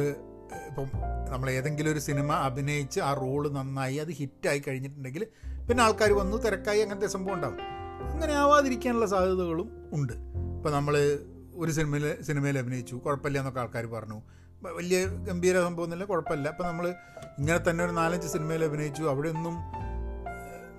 ഇപ്പം 0.55 0.87
നമ്മൾ 1.33 1.51
ഏതെങ്കിലും 1.51 1.93
ഒരു 1.93 1.99
സിനിമ 1.99 2.33
അഭിനയിച്ച് 2.33 3.01
ആ 3.01 3.15
റോൾ 3.15 3.53
നന്നായി 3.53 3.97
അത് 3.97 4.09
ഹിറ്റായി 4.09 4.63
കഴിഞ്ഞിട്ടുണ്ടെങ്കിൽ 4.69 5.27
പിന്നെ 5.69 5.85
ആൾക്കാർ 5.85 6.13
വന്നു 6.13 6.37
തിരക്കായി 6.37 6.81
അങ്ങനത്തെ 6.81 7.07
സംഭവം 7.07 7.35
ഉണ്ടാവും. 7.35 7.59
അങ്ങനെ 8.11 8.33
ആവാതിരിക്കാനുള്ള 8.33 9.07
സാധ്യതകളും 9.07 9.71
ഉണ്ട്. 9.93 10.13
ഇപ്പം 10.57 10.73
നമ്മൾ 10.73 11.19
ഒരു 11.55 11.71
സിനിമയിൽ 11.71 12.23
സിനിമയിൽ 12.23 12.59
അഭിനയിച്ചു 12.59 12.95
കുഴപ്പമില്ല 12.95 13.39
എന്നൊക്കെ 13.39 13.61
ആൾക്കാർ 13.61 13.87
പറഞ്ഞു. 13.87 14.23
വലിയ 14.63 15.07
ഗംഭീര 15.07 15.55
സംഭവം 15.55 15.67
സംഭവമൊന്നുമില്ല 15.67 16.05
കുഴപ്പമില്ല. 16.05 16.49
അപ്പം 16.49 16.67
നമ്മൾ 16.67 16.89
ഇങ്ങനെ 17.39 17.71
തന്നെ 17.71 17.85
ഒരു 17.85 17.93
നാലഞ്ച് 17.93 18.29
സിനിമയിൽ 18.29 18.65
അഭിനയിച്ചു 18.65 19.03
അവിടെയൊന്നും 19.03 19.55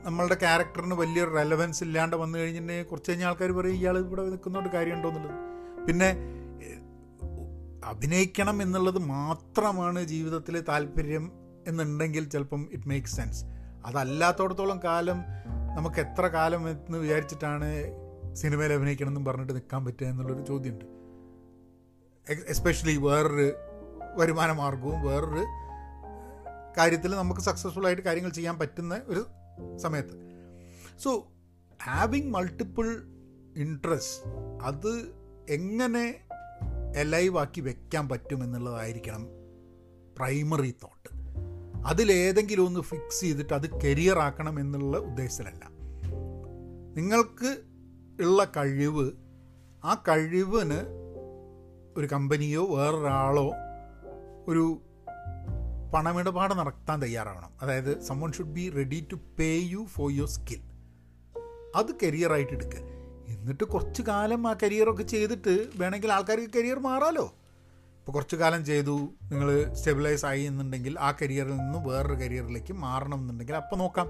നമ്മളുടെ 0.06 0.36
ക്യാരക്ടറിന് 0.36 0.94
വലിയൊരു 0.94 1.36
റെലവൻസ് 1.36 1.84
ഇല്ലാണ്ട് 1.84 2.16
വന്നു 2.16 2.40
കഴിഞ്ഞിട്ടുണ്ടെങ്കിൽ 2.40 2.86
കുറച്ച് 2.86 3.12
കഴിഞ്ഞ 3.12 3.26
ആൾക്കാർ 3.26 3.52
പറയും 3.52 3.74
ഇയാൾ 3.74 3.98
ഇവിടെ 3.98 4.22
നിൽക്കുന്നതുകൊണ്ട് 4.22 4.78
കാര്യമുണ്ടോ? 4.78 5.10
എന്നുള്ളത്. 5.10 5.36
പിന്നെ 5.86 6.16
അഭിനയിക്കണം 7.86 8.62
എന്നുള്ളത് 8.62 9.00
മാത്രമാണ് 9.00 10.04
ജീവിതത്തിലെ 10.04 10.62
താല്പര്യം 10.62 11.32
എന്നുണ്ടെങ്കിൽ 11.68 12.30
ചിലപ്പം 12.30 12.70
ഇറ്റ് 12.72 12.88
മേക്സ് 12.88 13.16
സെൻസ് 13.16 13.46
അതല്ലാത്തോടത്തോളം 13.86 14.80
കാലം 14.84 15.18
നമുക്ക് 15.78 16.00
എത്ര 16.00 16.28
കാലം 16.28 16.70
എന്ന് 16.70 16.98
വിചാരിച്ചിട്ടാണ് 16.98 17.66
സിനിമയിൽ 18.34 18.74
അഭിനയിക്കണം 18.74 19.08
എന്നും 19.08 19.26
പറഞ്ഞിട്ട് 19.26 19.54
നിൽക്കാൻ 19.54 19.86
പറ്റുക 19.86 20.08
എന്നുള്ളൊരു 20.08 20.46
ചോദ്യമുണ്ട്. 20.46 20.86
എസ്പെഷ്യലി 22.48 22.98
വേറൊരു 22.98 23.54
വരുമാന 24.18 24.52
മാർഗവും 24.52 25.02
വേറൊരു 25.02 25.46
കാര്യത്തിൽ 26.78 27.16
നമുക്ക് 27.16 27.42
സക്സസ്ഫുൾ 27.42 27.88
ആയിട്ട് 27.88 28.02
കാര്യങ്ങൾ 28.02 28.30
ചെയ്യാൻ 28.30 28.60
പറ്റുന്ന 28.60 29.02
ഒരു 29.08 29.26
സമയത്ത്. 29.78 30.30
സോ 31.04 31.28
ഹാവിങ് 31.84 32.34
മൾട്ടിപ്പിൾ 32.34 32.88
ഇൻട്രസ്റ്റ് 33.56 34.32
അത് 34.64 35.12
എങ്ങനെ 35.50 36.29
എലൈവാക്കി 36.96 37.62
വെക്കാൻ 37.62 38.10
പറ്റുമെന്നുള്ളതായിരിക്കണം 38.10 39.28
പ്രൈമറി 40.18 40.72
തോട്ട് 40.72 41.20
അതിലേതെങ്കിലും 41.86 42.66
ഒന്ന് 42.66 42.80
ഫിക്സ് 42.80 43.22
ചെയ്തിട്ട് 43.22 43.54
അത് 43.54 43.82
കരിയർ 43.82 44.20
ആക്കണം 44.20 44.60
എന്നുള്ള 44.60 44.98
ഉദ്ദേശത്തിലല്ല. 44.98 45.70
നിങ്ങൾക്ക് 46.96 47.58
ഉള്ള 48.22 48.52
കഴിവ് 48.58 49.12
ആ 49.84 50.04
കഴിവിന് 50.08 50.80
ഒരു 51.98 52.08
കമ്പനിയോ 52.08 52.76
വേറൊരാളോ 52.76 53.54
ഒരു 54.48 54.82
പണമിടപാട് 55.94 56.54
നടത്താൻ 56.54 57.02
തയ്യാറാവണം. 57.02 57.50
അതായത് 57.62 58.02
someone 58.02 58.32
should 58.32 58.52
be 58.52 58.70
ready 58.70 59.08
to 59.12 59.16
pay 59.16 59.58
you 59.58 59.86
for 59.86 60.12
your 60.12 60.28
skill 60.28 60.62
അത് 61.76 61.96
കരിയറായിട്ട് 62.04 62.52
എടുക്കുക 62.52 62.99
എന്നിട്ട് 63.30 63.64
കുറച്ച് 63.64 64.02
കാലം 64.02 64.48
ആ 64.48 64.56
കരിയറൊക്കെ 64.64 65.04
ചെയ്തിട്ട് 65.04 65.70
വേണമെങ്കിൽ 65.76 66.12
ആൾക്കാർക്ക് 66.12 66.50
കരിയർ 66.58 66.80
മാറാമല്ലോ 66.80 67.36
ഇപ്പോൾ 68.00 68.12
കുറച്ച് 68.12 68.36
കാലം 68.36 68.66
ചെയ്തു 68.66 69.10
നിങ്ങൾ 69.24 69.74
സ്റ്റെബിലൈസ് 69.74 70.26
ആയി 70.26 70.44
എന്നുണ്ടെങ്കിൽ 70.44 71.00
ആ 71.00 71.12
കരിയറിൽ 71.12 71.58
നിന്ന് 71.58 71.90
വേറൊരു 71.90 72.14
കരിയറിലേക്ക് 72.14 72.74
മാറണം 72.74 73.20
എന്നുണ്ടെങ്കിൽ 73.20 73.56
അപ്പോൾ 73.56 73.76
നോക്കാം. 73.76 74.08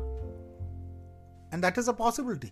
And 1.54 1.64
that 1.64 1.80
is 1.80 1.90
a 1.90 1.94
possibility 1.94 2.52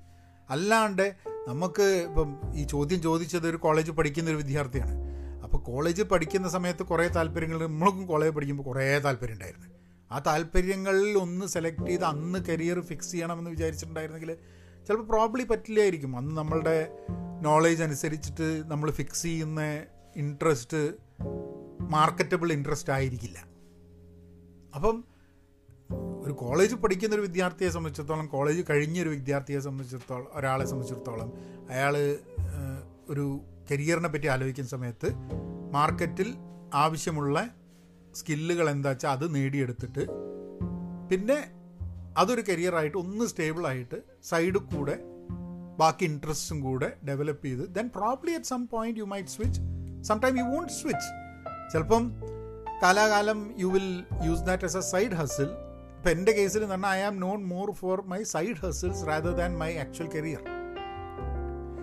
അല്ലാണ്ട് 0.50 1.16
നമുക്ക് 1.48 2.06
ഇപ്പം 2.10 2.30
ഈ 2.54 2.64
ചോദ്യം 2.64 3.02
ചോദിച്ചത് 3.02 3.50
ഒരു 3.50 3.58
കോളേജ് 3.58 3.92
പഠിക്കുന്ന 3.92 4.30
ഒരു 4.30 4.38
വിദ്യാർത്ഥിയാണ്. 4.38 4.94
അപ്പോൾ 5.44 5.58
കോളേജ് 5.58 6.04
പഠിക്കുന്ന 6.04 6.50
സമയത്ത് 6.50 6.84
കുറേ 6.84 7.08
താല്പര്യങ്ങൾ 7.08 7.68
നമ്മൾക്കും 7.68 8.06
കോളേജ് 8.06 8.32
പഠിക്കുമ്പോൾ 8.32 8.64
കുറേ 8.64 9.00
താല്പര്യം 9.00 9.34
ഉണ്ടായിരുന്നു. 9.34 9.68
ആ 10.12 10.20
താല്പര്യങ്ങളിൽ 10.20 11.18
ഒന്ന് 11.18 11.46
സെലക്ട് 11.46 11.88
ചെയ്ത് 11.88 12.04
അന്ന് 12.04 12.40
കരിയർ 12.40 12.80
ഫിക്സ് 12.80 13.12
ചെയ്യണമെന്ന് 13.12 13.50
വിചാരിച്ചിട്ടുണ്ടായിരുന്നെങ്കിൽ 13.52 14.38
ചിലപ്പോൾ 14.88 15.08
പ്രോബ്ലി 15.08 15.44
പറ്റില്ലായിരിക്കും. 15.44 16.18
അന്ന് 16.18 16.38
നമ്മളുടെ 16.38 16.92
നോളേജ് 17.42 17.84
അനുസരിച്ചിട്ട് 17.84 18.64
നമ്മൾ 18.66 18.92
ഫിക്സ് 18.92 19.24
ചെയ്യുന്ന 19.24 19.62
ഇൻട്രസ്റ്റ് 20.16 20.94
മാർക്കറ്റബിൾ 21.82 22.52
ഇൻട്രസ്റ്റ് 22.54 22.94
ആയിരിക്കില്ല. 22.94 23.38
അപ്പം 24.76 25.04
ഒരു 26.22 26.34
കോളേജ് 26.34 26.76
പഠിക്കുന്ന 26.76 27.16
ഒരു 27.16 27.22
വിദ്യാർത്ഥിയെ 27.22 27.70
സംബന്ധിച്ചിടത്തോളം 27.70 28.28
കോളേജ് 28.28 28.64
കഴിഞ്ഞ 28.70 29.02
ഒരു 29.02 29.10
വിദ്യാർത്ഥിയെ 29.10 29.60
സംബന്ധിച്ചിടത്തോളം 29.60 30.28
ഒരാളെ 30.34 30.66
സംബന്ധിച്ചിടത്തോളം 30.66 31.34
അയാൾ 31.70 32.18
ഒരു 33.10 33.40
കരിയറിനെ 33.72 34.10
പറ്റി 34.10 34.28
ആലോചിക്കുന്ന 34.28 34.70
സമയത്ത് 34.70 35.10
മാർക്കറ്റിൽ 35.72 36.36
ആവശ്യമുള്ള 36.74 37.50
സ്കില്ലുകൾ 38.16 38.70
എന്താ 38.70 38.90
വെച്ചാൽ 38.90 39.10
അത് 39.10 39.36
നേടിയെടുത്തിട്ട് 39.36 40.06
പിന്നെ 41.12 41.57
അതൊരു 42.18 42.42
കരിയറായിട്ട് 42.50 42.98
ഒന്ന് 42.98 43.26
സ്റ്റേബിളായിട്ട് 43.26 43.98
സൈഡ് 44.24 44.58
കൂടെ 44.74 44.96
ബാക്കി 45.78 46.06
ഇൻട്രസ്റ്റും 46.06 46.62
കൂടെ 46.62 46.98
ഡെവലപ്പ് 47.08 47.46
ചെയ്ത് 47.46 47.64
then 47.76 47.88
probably 47.90 48.32
at 48.32 48.46
some 48.46 48.68
point 48.68 49.00
you 49.00 49.06
might 49.06 49.30
switch 49.30 49.62
some 50.02 50.20
time 50.20 50.40
you 50.40 50.46
won't 50.46 50.74
switch 50.74 51.10
ചിലപ്പം 51.74 52.04
കാലാകാലം 52.84 53.40
you 53.60 53.68
will 53.68 53.90
use 54.24 54.42
that 54.42 54.64
as 54.64 54.78
a 54.78 54.82
side 54.82 55.14
hustle 55.14 55.50
ഇപ്പം 55.98 56.12
എന്റെ 56.12 56.32
കേസിൽ 56.32 56.58
എന്ന് 56.58 56.76
പറഞ്ഞാൽ 56.76 56.92
I 56.92 57.02
am 57.02 57.20
known 57.20 57.44
more 57.46 57.72
for 57.72 58.02
my 58.08 58.24
side 58.24 58.58
hustles 58.58 59.08
rather 59.08 59.32
than 59.32 59.58
my 59.58 59.78
actual 59.78 60.08
career 60.16 60.42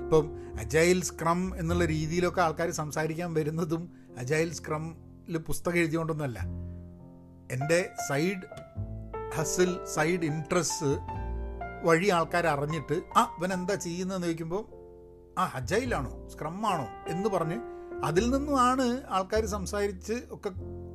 ഇപ്പം 0.05 0.27
agile 0.59 1.03
scrum 1.03 1.55
എന്നുള്ള 1.57 1.85
രീതിയിലൊക്കെ 1.85 2.40
ആൾക്കാർ 2.40 2.70
സംസാരിക്കാൻ 2.70 3.35
വരുന്നതും 3.35 3.83
അജൈൽ 4.18 4.53
സ്ക്രമിൽ 4.53 5.38
പുസ്തകം 5.38 5.79
എഴുതിയോണ്ടൊന്നുമല്ല. 5.79 6.38
എന്റെ 7.51 7.79
സൈഡ് 8.09 8.44
ഹസിൽ 9.37 9.85
സൈഡ് 9.85 10.25
ഇൻട്രസ്റ്റ് 10.25 10.87
വഴി 11.85 12.09
ആൾക്കാർ 12.09 12.47
അറിഞ്ഞിട്ട് 12.47 13.03
ആ 13.16 13.37
ഇവൻ 13.38 13.53
എന്താ 13.53 13.75
ചെയ്യുന്നതെന്ന് 13.75 14.27
ചോദിക്കുമ്പോൾ 14.27 14.62
ആ 15.38 15.59
സ്ക്രം 16.29 16.66
ആണോ 16.66 16.87
എന്ന് 17.09 17.29
പറഞ്ഞ് 17.29 17.59
അതിൽ 18.05 18.31
നിന്നുമാണ് 18.31 19.07
ആൾക്കാർ 19.09 19.44
സംസാരിച്ച് 19.47 20.12
ഒക്കെ 20.31 20.51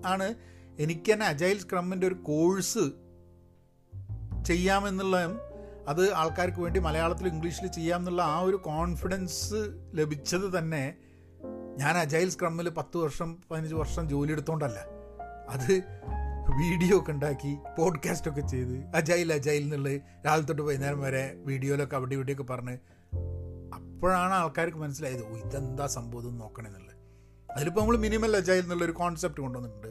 ആണ് 0.05 0.35
എനിക്ക് 0.77 1.13
തന്നെ 1.13 1.25
അജൈൽ 1.25 1.59
സ്ക്രമ്മിന്റെ 1.59 2.07
ഒരു 2.07 2.15
കോഴ്സ് 2.15 2.85
ചെയ്യാമെന്നുള്ളതും 4.43 5.39
അത് 5.87 6.13
ആൾക്കാർക്ക് 6.13 6.59
വേണ്ടി 6.59 6.79
മലയാളത്തിൽ 6.79 7.27
ഇംഗ്ലീഷിൽ 7.27 7.67
ചെയ്യാമെന്നുള്ള 7.67 8.21
ആ 8.21 8.39
ഒരു 8.39 8.55
കോൺഫിഡൻസ് 8.55 9.71
ലഭിച്ചത് 9.95 10.57
തന്നെ 10.57 10.95
ഞാൻ 11.77 11.97
അജൈൽ 11.97 12.29
സ്ക്രമ്മിൽ 12.29 12.69
പത്ത് 12.69 12.97
വർഷം 12.97 13.37
പതിനഞ്ച് 13.51 13.75
വർഷം 13.75 14.09
ജോലി 14.09 14.31
എടുത്തോണ്ടല്ല. 14.31 14.79
അത് 15.49 15.73
വീഡിയോ 16.57 16.99
ഒക്കെ 16.99 17.11
ഉണ്ടാക്കി 17.11 17.57
പോഡ്കാസ്റ്റ് 17.77 18.31
ഒക്കെ 18.31 18.41
ചെയ്ത് 18.41 18.85
അജൈൽ 18.95 19.33
അജൈൽ 19.33 19.63
എന്നുള്ളത് 19.63 20.01
രാവിലെ 20.25 20.45
തൊട്ട് 20.45 20.61
വൈകുന്നേരം 20.61 21.01
വരെ 21.01 21.33
വീഡിയോയിലൊക്കെ 21.37 21.95
അവിടെ 21.95 22.13
ഇവിടെയൊക്കെ 22.13 22.43
പറഞ്ഞ് 22.43 22.77
അപ്പോഴാണ് 23.75 24.33
ആൾക്കാർക്ക് 24.33 24.77
മനസ്സിലായത് 24.77 25.23
ഓ 25.23 25.37
ഇതെന്താ 25.37 25.87
സംഭവം 25.87 26.37
നോക്കണമെന്നുള്ളത് 26.37 26.95
അതിലിപ്പോൾ 27.51 27.81
നമ്മൾ 27.81 27.97
മിനിമൽ 27.97 28.37
അജൈൽ 28.37 28.59
എന്നുള്ളൊരു 28.59 28.91
കോൺസെപ്റ്റ് 28.91 29.41
കൊണ്ടുവന്നിട്ടുണ്ട്. 29.41 29.87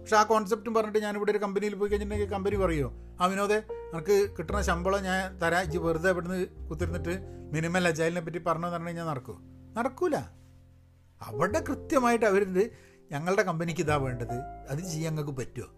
പക്ഷേ 0.00 0.16
ആ 0.16 0.22
കോൺസെപ്റ്റും 0.22 0.74
പറഞ്ഞിട്ട് 0.74 0.98
ഞാനിവിടെ 0.98 1.30
ഒരു 1.30 1.38
കമ്പനിയിൽ 1.38 1.74
പോയി 1.74 1.90
കഴിഞ്ഞിട്ടുണ്ടെങ്കിൽ 1.90 2.34
കമ്പനി 2.34 2.56
പറയുമോ 2.56 3.16
ആ 3.20 3.26
വിനോദേ 3.26 3.62
നമുക്ക് 3.70 4.28
കിട്ടുന്ന 4.38 4.62
ശമ്പളം 4.62 5.00
ഞാൻ 5.00 5.38
തരാ 5.38 5.60
ഇജ്ജ് 5.60 5.78
വെറുതെ 5.78 6.10
ഇവിടുന്ന് 6.10 6.46
കുത്തിരുന്നിട്ട് 6.46 7.18
മിനിമൽ 7.52 7.88
അജൈലിനെ 7.88 8.20
പറ്റി 8.20 8.38
പറഞ്ഞു 8.38 8.66
പറഞ്ഞു 8.66 8.86
കഴിഞ്ഞാൽ 8.86 9.04
നടക്കുമോ 9.04 9.40
നടക്കൂല. 9.76 10.16
അവിടെ 11.22 11.60
കൃത്യമായിട്ട് 11.68 12.26
അവരുണ്ട് 12.26 12.70
ഞങ്ങളുടെ 13.12 13.42
കമ്പനിക്ക് 13.42 13.80
ഇതാ 13.80 13.96
വേണ്ടത് 13.96 14.34
അത് 14.70 14.78
ചെയ്യാൻ 14.78 15.14
ഞങ്ങൾക്ക് 15.14 15.30
പറ്റുമോ 15.30 15.77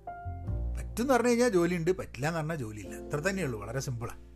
പറ്റും 0.77 1.03
എന്ന് 1.03 1.15
പറഞ്ഞു 1.15 1.29
കഴിഞ്ഞാൽ 1.29 1.49
ജോലിയുണ്ട്. 1.49 1.91
പറ്റില്ല 1.91 2.27
എന്ന് 2.27 2.39
പറഞ്ഞാൽ 2.39 2.57
ജോലിയില്ല. 2.57 2.95
അത്ര 2.95 3.21
തന്നെയുള്ളൂ 3.21 3.61
വളരെ 3.61 3.81
സിമ്പിളാണ് 3.81 4.31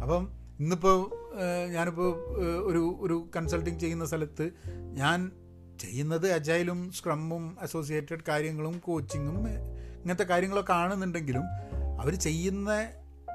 അപ്പം 0.00 0.28
ഇന്നിപ്പോൾ 0.60 1.10
ഞാനിപ്പോൾ 1.72 2.14
ഒരു 2.64 2.96
ഒരു 3.00 3.30
കൺസൾട്ടിങ് 3.36 3.80
ചെയ്യുന്ന 3.80 4.06
സ്ഥലത്ത് 4.06 4.50
ഞാൻ 4.94 5.32
ചെയ്യുന്നത് 5.80 6.32
അജൈലും 6.32 6.92
സ്ക്രമ്മും 6.92 7.56
അസോസിയേറ്റഡ് 7.60 8.22
കാര്യങ്ങളും 8.28 8.78
കോച്ചിങ്ങും 8.78 9.48
ഇങ്ങനത്തെ 9.48 10.24
കാര്യങ്ങളൊക്കെ 10.24 10.72
ആണെന്നുണ്ടെങ്കിലും 10.72 11.42
അവർ 12.00 12.14
ചെയ്യുന്ന 12.14 12.70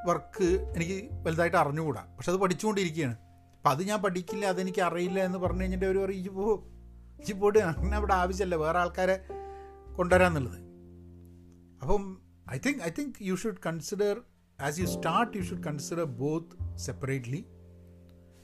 വർക്ക് 0.05 0.73
എനിക്ക് 0.75 1.09
വലുതായിട്ട് 1.13 1.57
അറിഞ്ഞുകൂടാ. 1.57 2.01
പക്ഷെ 2.17 2.31
അത് 2.31 2.39
പഠിച്ചുകൊണ്ടിരിക്കുകയാണ്. 2.39 3.15
അപ്പം 3.57 3.71
അത് 3.71 3.83
ഞാൻ 3.83 4.01
പഠിക്കില്ല 4.01 4.45
അതെനിക്ക് 4.45 4.81
അറിയില്ല 4.81 5.19
എന്ന് 5.19 5.37
പറഞ്ഞു 5.37 5.61
കഴിഞ്ഞിട്ട് 5.61 5.85
അവർ 5.85 6.05
പറയും 6.05 6.35
പോ 6.35 6.63
ഇജ്ജ് 7.19 7.33
പോയിട്ട് 7.33 7.59
അങ്ങനെ 7.59 7.97
അവിടെ 7.97 8.13
ആവശ്യമല്ല 8.13 8.55
വേറെ 8.55 8.79
ആൾക്കാരെ 8.79 9.19
കൊണ്ടുവരാന്നുള്ളത്. 9.95 10.70
അപ്പം 11.81 12.21
I 12.51 12.57
think 12.65 12.83
I 12.83 12.89
think 12.99 13.13
you 13.21 13.35
should 13.35 13.55
consider 13.65 14.21
as 14.61 14.79
you 14.79 14.85
start 14.85 15.37
you 15.37 15.41
should 15.41 15.63
consider 15.63 16.03
both 16.03 16.77
separately 16.77 17.45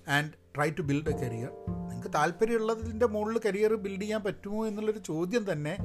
and 0.07 0.31
try 0.55 0.69
to 0.69 0.81
build 0.81 1.09
a 1.09 1.17
career 1.17 1.49
നിങ്ങൾക്ക് 1.89 2.13
താല്പര്യമുള്ളതിന്റെ 2.13 3.07
മുകളിൽ 3.07 3.41
കരിയർ 3.45 3.75
ബിൽഡ് 3.75 4.01
ചെയ്യാൻ 4.01 4.23
പറ്റുമോ 4.23 4.67
എന്നുള്ളൊരു 4.67 4.99
ചോദ്യം 4.99 5.51
തന്നെ 5.51 5.77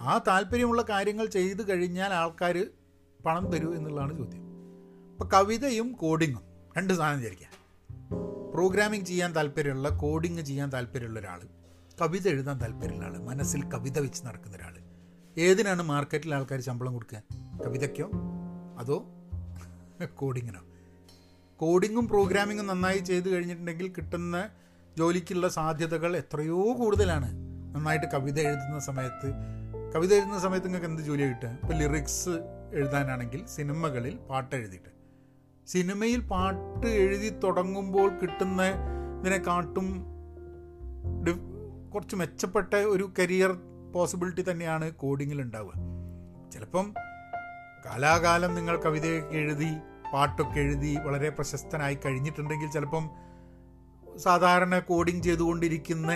ആ 0.00 0.18
താല്പര്യമുള്ള 0.28 0.82
കാര്യങ്ങൾ 0.82 1.26
ചെയ്തു 1.26 1.62
കഴിഞ്ഞാൽ 1.62 2.12
ആൾക്കാർ 2.12 2.66
പണം 3.26 3.50
തരൂ 3.50 3.74
എന്നുള്ളതാണ് 3.74 4.18
ചോദ്യം. 4.18 4.42
ഇപ്പോൾ 5.10 5.28
കവിതയും 5.28 5.92
കോഡിങ്ങും 5.92 6.42
രണ്ട് 6.78 6.94
സാധനം 6.94 7.18
വിചാരിക്കാം. 7.18 7.50
പ്രോഗ്രാമിംഗ് 8.52 9.04
ചെയ്യാൻ 9.04 9.34
താല്പര്യമുള്ള 9.34 9.88
കോഡിങ് 9.88 10.38
ചെയ്യാൻ 10.38 10.72
താല്പര്യമുള്ള 10.72 11.20
ഒരാൾ 11.20 11.40
കവിത 12.00 12.28
എഴുതാൻ 12.28 12.60
താല്പര്യമുള്ള 12.60 13.04
ആൾ 13.04 13.18
മനസ്സിൽ 13.18 13.64
കവിത 13.64 13.98
വെച്ച് 13.98 14.26
നടക്കുന്ന 14.26 14.56
ഒരാൾ 14.56 14.79
ഏതിനാണ് 15.38 15.82
മാർക്കറ്റിൽ 15.82 16.34
ആൾക്കാർ 16.34 16.60
ശമ്പളം 16.60 16.92
കൊടുക്കുക? 16.92 17.22
കവിതയ്ക്കോ? 17.66 18.10
അതോ 18.78 19.04
കോഡിങ്ങിനോ? 20.14 20.60
കോഡിങ്ങും 21.56 22.08
പ്രോഗ്രാമിങ്ങും 22.08 22.66
നന്നായി 22.66 22.98
ചെയ്തു 22.98 23.28
കഴിഞ്ഞിട്ടുണ്ടെങ്കിൽ 23.28 23.88
കിട്ടുന്ന 23.88 24.48
ജോലിക്കുള്ള 24.98 25.48
സാധ്യതകൾ 25.48 26.16
എത്രയോ 26.16 26.72
കൂടുതലാണ്. 26.72 27.32
നന്നായിട്ട് 27.76 28.06
കവിത 28.06 28.40
എഴുതുന്ന 28.40 28.78
സമയത്ത്. 28.78 29.32
കവിത 29.94 30.14
എഴുതുന്ന 30.14 30.38
സമയത്ത് 30.38 30.66
നിങ്ങൾക്ക് 30.66 30.86
എന്ത് 30.86 31.02
ജോലി 31.02 31.22
കിട്ടുക? 31.22 31.48
ഇപ്പോൾ 31.48 31.74
ലിറിക്സ് 31.74 32.28
എഴുതാനാണെങ്കിൽ 32.74 33.46
സിനിമകളിൽ 33.46 34.16
പാട്ട് 34.16 34.56
എഴുതിയിട്ട്. 34.56 34.90
സിനിമയിൽ 35.70 36.20
പാട്ട് 36.20 36.86
എഴുതി 36.86 37.28
തുടങ്ങുമ്പോൾ 37.28 38.18
കിട്ടുന്ന 38.18 38.62
ഇതിനെക്കാട്ടും 39.20 40.04
കുറച്ച് 41.94 42.16
മെച്ചപ്പെട്ട 42.16 42.74
ഒരു 42.74 43.12
കരിയർ 43.18 43.69
പോസിബിലിറ്റി 43.92 44.50
തന്നെയാണ് 44.50 44.92
കോഡിങ്ങിൽ 44.92 45.40
ഉണ്ടാവുക. 45.42 45.72
ചിലപ്പം 46.50 46.94
കാലാകാലം 47.86 48.54
നിങ്ങൾ 48.54 48.76
കവിതയൊക്കെ 48.82 49.36
എഴുതി 49.36 49.70
പാട്ടൊക്കെ 50.14 50.60
എഴുതി 50.60 50.96
വളരെ 50.96 51.28
പ്രശസ്തനായി 51.28 51.94
കഴിഞ്ഞിട്ടുണ്ടെങ്കിൽ 51.94 52.70
ചിലപ്പം 52.70 53.10
സാധാരണ 54.18 54.78
കോഡിങ് 54.78 55.22
ചെയ്തുകൊണ്ടിരിക്കുന്ന 55.22 56.12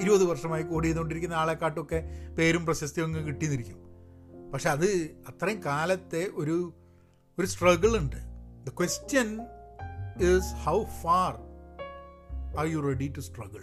ഇരുപത് 0.00 0.24
വർഷമായി 0.24 0.62
കോഡ് 0.62 0.84
ചെയ്തുകൊണ്ടിരിക്കുന്ന 0.84 1.34
ആളെക്കാട്ടൊക്കെ 1.34 2.02
പേരും 2.38 2.66
പ്രശസ്തിയും 2.66 3.04
അങ്ങ് 3.04 3.26
കിട്ടിയെന്നിരിക്കും 3.26 3.78
പക്ഷെ 4.52 4.70
അത് 4.70 4.86
അത്രയും 5.28 5.64
കാലത്തെ 5.64 6.22
ഒരു 6.34 6.56
ഒരു 7.38 7.46
സ്ട്രഗിൾ 7.46 7.98
ഉണ്ട്. 7.98 8.16
The 8.66 8.68
question 8.68 9.28
is 10.28 10.54
how 10.54 10.84
far 11.02 11.34
are 12.58 12.66
you 12.66 12.78
ready 12.78 13.12
to 13.16 13.20
struggle 13.20 13.62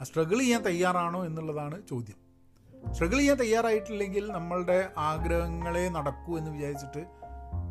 ആ 0.00 0.04
സ്ട്രഗിൾ 0.04 0.38
ചെയ്യാൻ 0.38 0.62
തയ്യാറാണോ 0.62 1.26
എന്നുള്ളതാണ് 1.26 1.82
ചോദ്യം. 1.90 2.19
സ്ട്രഗിൾ 2.92 3.16
ചെയ്യാൻ 3.16 3.36
തയ്യാറായിട്ടില്ലെങ്കിൽ 3.36 4.32
നമ്മളുടെ 4.32 4.92
ആഗ്രഹങ്ങളെ 4.96 5.88
നടക്കൂ 5.88 6.38
എന്ന് 6.38 6.50
വിചാരിച്ചിട്ട് 6.50 7.06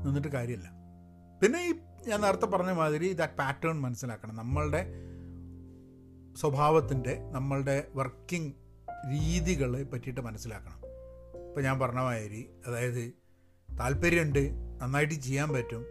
നിന്നിട്ട് 0.05 0.27
കാര്യമില്ല. 0.27 0.71
പിന്നെ 1.41 1.69
ഈ 1.69 1.73
ഞാൻ 2.07 2.21
നേരത്തെ 2.21 2.45
പറഞ്ഞ 2.45 2.71
മാതിരി 2.71 3.13
ദാറ്റ് 3.13 3.33
പാറ്റേൺ 3.33 3.81
മനസ്സിലാക്കണം. 3.81 4.35
നമ്മളുടെ 4.35 4.85
സ്വഭാവത്തിന്റെ 6.35 7.19
നമ്മളുടെ 7.31 7.87
വർക്കിംഗ് 7.95 8.53
രീതികളെ 9.11 9.83
പറ്റിയിട്ട് 9.83 10.21
മനസ്സിലാക്കണം. 10.21 10.79
ഇപ്പോൾ 11.47 11.61
ഞാൻ 11.61 11.79
പറഞ്ഞ 11.79 11.99
മാതിരി 11.99 12.49
അതായത് 12.67 13.13
താല്പര്യമുണ്ട് 13.79 14.51
നന്നായിട്ട് 14.81 15.13
ചെയ്യാൻ 15.13 15.53
പറ്റും 15.53 15.85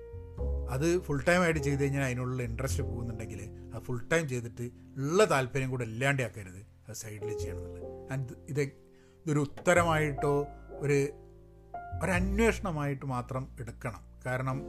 അത് 0.71 1.03
ഫുൾ 1.03 1.25
ടൈം 1.29 1.43
ആയിട്ട് 1.43 1.61
ചെയ്ത് 1.61 1.83
കഴിഞ്ഞാൽ 1.83 2.05
അതിനുള്ള 2.05 2.43
ഇൻട്രസ്റ്റ് 2.43 2.83
പോകുന്നുണ്ടെങ്കിൽ 2.83 3.51
അത് 3.75 3.83
ഫുൾ 3.83 4.09
ടൈം 4.13 4.29
ചെയ്തിട്ട് 4.29 4.63
ഉള്ള 4.97 5.25
താല്പര്യം 5.25 5.71
കൂടെ 5.71 5.85
ഇല്ലാണ്ടാക്കരുത്. 5.85 6.67
അത് 6.89 6.93
സൈഡിൽ 6.93 7.39
ചെയ്യണം 7.39 7.59
എന്നുള്ളത്. 7.59 8.13
ആൻഡ് 8.13 8.29
ഇത് 8.49 8.88
ഇതൊരു 9.29 9.41
ഉത്തരമായിട്ടോ 9.41 10.47
ഒരു 10.79 11.09
ഒരന്വേഷണമായിട്ട് 12.03 13.07
മാത്രം 13.07 13.49
എടുക്കണം. 13.61 14.01
കാരണം 14.27 14.63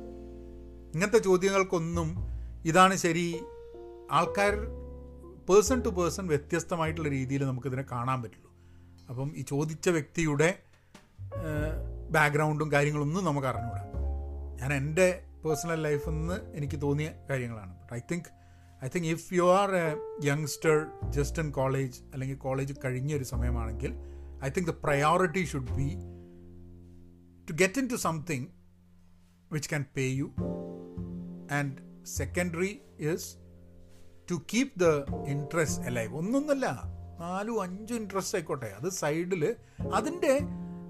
ഇങ്ങനത്തെ 0.93 1.17
ചോദ്യങ്ങൾക്കൊന്നും 1.17 2.15
ഇതാണ് 2.65 2.95
ശരി. 2.95 3.43
ആൾക്കാർ 4.11 4.55
പേഴ്സൺ 5.49 5.81
ടു 5.81 5.89
പേഴ്സൺ 5.89 6.27
വ്യത്യസ്തമായിട്ടുള്ള 6.27 7.09
രീതിയിൽ 7.09 7.45
നമുക്കിതിനെ 7.45 7.85
കാണാൻ 7.91 8.23
പറ്റുള്ളൂ. 8.23 8.51
അപ്പം 9.09 9.31
ഈ 9.35 9.41
ചോദിച്ച 9.41 9.89
വ്യക്തിയുടെ 9.89 10.59
ബാക്ക്ഗ്രൗണ്ടും 12.11 12.71
കാര്യങ്ങളൊന്നും 12.71 13.25
നമുക്ക് 13.25 13.47
അറിഞ്ഞുകൂടാ 13.47 13.85
ഞാൻ 14.61 14.73
എന്റെ 14.73 15.23
പേഴ്സണൽ 15.45 15.81
ലൈഫിൽ 15.81 16.09
നിന്ന് 16.09 16.51
എനിക്ക് 16.55 16.81
തോന്നിയ 16.81 17.11
കാര്യങ്ങളാണ്. 17.29 17.73
But 17.79 17.93
I 17.93 17.99
think 18.11 18.29
I 18.85 18.87
think 18.95 19.07
if 19.07 19.33
you 19.33 19.53
are 19.53 19.71
a 19.71 19.95
youngster 20.27 20.87
just 21.09 21.41
in 21.41 21.51
college 21.51 22.01
അല്ലെങ്കിൽ 22.13 22.37
കോളേജ് 22.37 22.73
കഴിഞ്ഞ 22.85 23.15
ഒരു 23.15 23.23
സമയമാണെങ്കിൽ 23.23 24.08
I 24.43 24.49
think 24.49 24.71
the 24.71 24.73
priority 24.83 25.43
should 25.45 25.71
be 25.71 25.87
to 27.47 27.53
get 27.53 27.79
into 27.87 27.95
something 27.95 28.47
which 29.51 29.69
can 29.69 29.85
pay 29.97 30.05
you 30.09 30.27
and 31.51 32.05
secondary 32.05 32.79
is 32.99 33.35
to 34.31 34.35
keep 34.53 34.79
the 34.79 34.85
interest 35.27 35.83
alive 35.83 36.13
ഒന്നൊന്നല്ല 36.13 36.65
നാലും 37.19 37.61
അഞ്ചും 37.61 37.95
interest 37.95 38.37
ആയിക്കോട്ടെ. 38.37 38.65
അത് 38.65 38.89
സൈഡിൽ 38.89 39.55
അതിന്റെ 39.93 40.39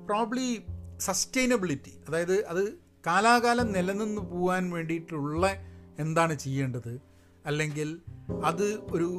പ്രോബ്ലി 0.06 0.62
സസ്റ്റൈനബിലിറ്റി 0.98 1.94
അതായത് 2.08 2.46
അത് 2.46 2.64
കാലാകാലം 3.08 3.72
നിലനിന്ന് 3.72 4.22
പോകാൻ 4.22 4.70
വേണ്ടിയിട്ടുള്ള 4.70 5.52
എന്താണ് 6.00 6.34
ചെയ്യേണ്ടത്? 6.34 7.02
അല്ലെങ്കിൽ 7.46 7.90
അത് 8.44 8.68
ഒരു 8.92 9.10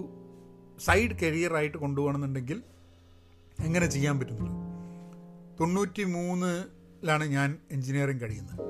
സൈഡ് 0.78 1.10
കരിയറായിട്ട് 1.22 1.78
കൊണ്ടുപോകണമെന്നുണ്ടെങ്കിൽ 1.78 2.62
എങ്ങനെ 3.62 3.86
ചെയ്യാൻ 3.86 4.18
പറ്റുന്നുള്ളൂ 4.18 4.60
തൊണ്ണൂറ്റി 5.60 6.04
മൂന്നിലാണ് 6.04 7.24
ഞാൻ 7.24 7.58
എൻജിനീയറിങ് 7.70 8.20
കഴിയുന്നത്. 8.20 8.60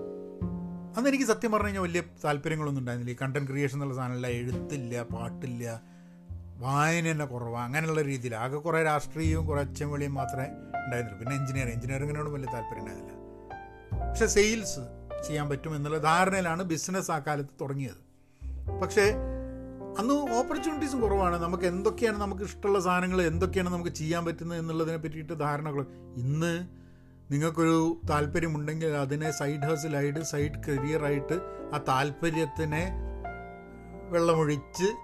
അന്ന് 0.96 1.08
എനിക്ക് 1.08 1.24
സത്യം 1.24 1.52
പറഞ്ഞു 1.52 1.66
കഴിഞ്ഞാൽ 1.66 1.82
വലിയ 1.82 2.02
താല്പര്യങ്ങളൊന്നും 2.24 2.80
ഉണ്ടായിരുന്നില്ല. 2.80 3.18
ഈ 3.18 3.18
കണ്ടന്റ് 3.22 3.50
ക്രിയേഷൻ 3.50 3.76
എന്നുള്ള 3.76 3.94
സാധനമില്ല 3.94 4.26
എഴുത്തില്ല 4.26 5.02
പാട്ടില്ല 5.02 5.82
വായന 6.58 7.10
തന്നെ 7.10 7.24
കുറവാണ് 7.24 7.64
അങ്ങനെയുള്ള 7.64 8.02
രീതിയിൽ. 8.02 8.34
ആകെ 8.36 8.56
കുറേ 8.56 8.82
രാഷ്ട്രീയവും 8.82 9.46
കുറേ 9.46 9.60
അച്ഛൻ 9.60 9.90
വെളിയും 9.90 10.14
മാത്രമേ 10.14 10.44
ഉണ്ടായിരുന്നുള്ളൂ. 10.84 11.18
പിന്നെ 11.18 11.36
എഞ്ചിനീയറിംഗ്. 11.36 11.76
എഞ്ചിനീയറിങ്ങിനോട് 11.76 12.30
വലിയ 12.30 12.46
താല്പര്യം 12.46 12.78
ഉണ്ടായിരുന്നില്ല. 12.78 13.20
പക്ഷെ 14.08 14.26
സെയിൽസ് 14.26 14.80
ചെയ്യാൻ 15.26 15.48
പറ്റും 15.48 15.76
എന്നുള്ള 15.76 15.98
ധാരണയിലാണ് 15.98 16.62
ബിസിനസ് 16.62 17.10
ആ 17.10 17.18
കാലത്ത് 17.18 17.50
തുടങ്ങിയത്. 17.60 18.00
പക്ഷേ 18.82 19.14
അന്ന് 19.98 20.34
ഓപ്പർച്യൂണിറ്റീസും 20.34 21.00
കുറവാണ്. 21.00 21.42
നമുക്ക് 21.42 21.64
എന്തൊക്കെയാണ് 21.64 22.18
നമുക്ക് 22.18 22.42
ഇഷ്ടമുള്ള 22.42 22.80
സാധനങ്ങൾ 22.80 23.22
എന്തൊക്കെയാണ് 23.22 23.72
നമുക്ക് 23.72 23.90
ചെയ്യാൻ 23.90 24.24
പറ്റുന്നത് 24.24 24.58
എന്നുള്ളതിനെ 24.58 24.96
പറ്റിയിട്ട് 24.96 25.40
ധാരണകൾ. 25.40 25.86
ഇന്ന് 26.16 26.68
നിങ്ങൾക്കൊരു 27.32 28.00
താല്പര്യമുണ്ടെങ്കിൽ 28.10 28.86
അതിനെ 28.86 29.30
സൈഡ് 29.30 29.66
ഹൗസിലായിട്ട് 29.66 30.20
സൈഡ് 30.20 30.62
കരിയറായിട്ട് 30.68 31.40
ആ 31.74 31.84
താല്പര്യത്തിനെ 31.88 32.92
വെള്ളമൊഴിച്ച് 34.08 34.96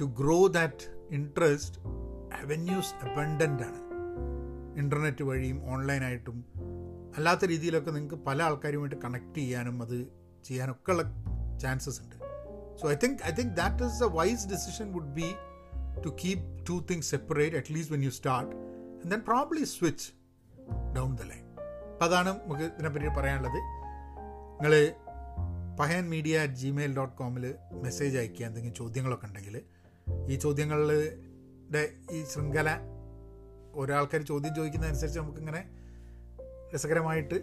to 0.00 0.04
grow 0.04 0.46
that 0.46 1.08
interest 1.10 1.78
avenues 2.42 3.04
abundant 3.04 3.62
ആണ്. 3.62 3.86
ഇന്റർനെറ്റ് 4.78 5.22
വഴിയും 5.22 5.70
ഓൺലൈനായിട്ടും 5.70 6.44
അല്ലാത്ത 7.16 7.44
രീതിയിലൊക്കെ 7.44 7.90
നിങ്ങൾക്ക് 7.90 8.24
പല 8.24 8.42
ആൾക്കാരുമായിട്ട് 8.42 8.96
കണക്ട് 8.96 9.34
ചെയ്യാനും 9.34 9.82
അത് 9.82 10.06
ചെയ്യാനൊക്കെ 10.44 10.90
ഉള്ള 10.90 11.02
ചാൻസസ് 11.58 12.00
ഉണ്ട്. 12.02 12.15
So 12.80 12.90
I 12.92 12.94
think 12.94 13.22
I 13.22 13.30
think 13.30 13.56
that 13.56 13.84
a 13.84 14.02
a 14.02 14.10
wise 14.12 14.48
decision 14.48 14.92
would 14.92 15.12
be 15.20 15.28
to 16.04 16.14
keep 16.24 16.44
to 16.68 16.72
separate 16.72 17.02
separate 17.02 17.56
at least 17.56 17.94
when 17.94 18.02
you 18.02 18.10
start 18.10 18.52
and 19.02 19.12
then 19.12 19.22
switch 19.64 20.06
down 20.96 21.14
the 21.14 21.22
line 21.22 21.44
അപ്പം 21.92 22.04
അതാണ് 22.06 22.28
നമുക്ക് 22.28 22.62
ഇതിനെപ്പറ്റി 22.62 23.08
പറയാനുള്ളത്. 23.08 23.60
നിങ്ങൾ 24.56 24.94
Pahayan 25.78 26.08
media 26.08 26.38
at 26.38 26.54
Gmail 26.54 26.96
dot 26.96 27.16
കോമിൽ 27.16 27.54
message 27.72 28.18
അയക്കുക 28.18 28.46
എന്തെങ്കിലും 28.46 28.74
ചോദ്യങ്ങളൊക്കെ 28.74 29.26
ഉണ്ടെങ്കിൽ 29.26 29.64
ഈ 30.28 30.36
ചോദ്യങ്ങളുടെ 30.36 31.96
ഈ 32.12 32.24
ശൃംഖല 32.24 32.68
ഒരാൾക്കാർ 33.74 34.22
ചോദ്യം 34.22 34.54
ചോദിക്കുന്നതനുസരിച്ച് 34.54 35.18
നമുക്കിങ്ങനെ 35.18 35.62
രസകരമായിട്ട് 36.74 37.34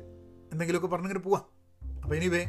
എന്തെങ്കിലുമൊക്കെ 0.52 0.88
പറഞ്ഞിങ്ങനെ 0.88 1.19
പോവാം. 1.19 1.43
അപ്പോൾ 2.04 2.15
anyway 2.15 2.46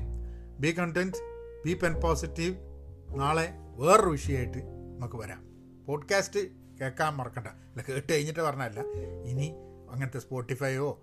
be 0.58 0.70
content 0.78 1.16
be 1.64 1.74
Pen 1.74 1.94
Positive 2.00 2.73
നാളെ 3.16 3.48
വേറൊരു 3.76 4.10
വിഷയമായിട്ട് 4.10 4.58
നമുക്ക് 4.98 5.16
വരാം. 5.16 5.44
പോഡ്കാസ്റ്റ് 5.86 6.40
കേൾക്കാൻ 6.80 7.14
മറക്കണ്ട. 7.14 7.46
അല്ല 7.46 7.82
കേട്ട് 7.88 8.12
കഴിഞ്ഞിട്ട് 8.12 8.40
പറഞ്ഞല്ല 8.40 8.80
ഇനി 9.24 9.54
അങ്ങനത്തെ 9.90 10.18
സ്പോട്ടിഫൈയോ 10.18 11.02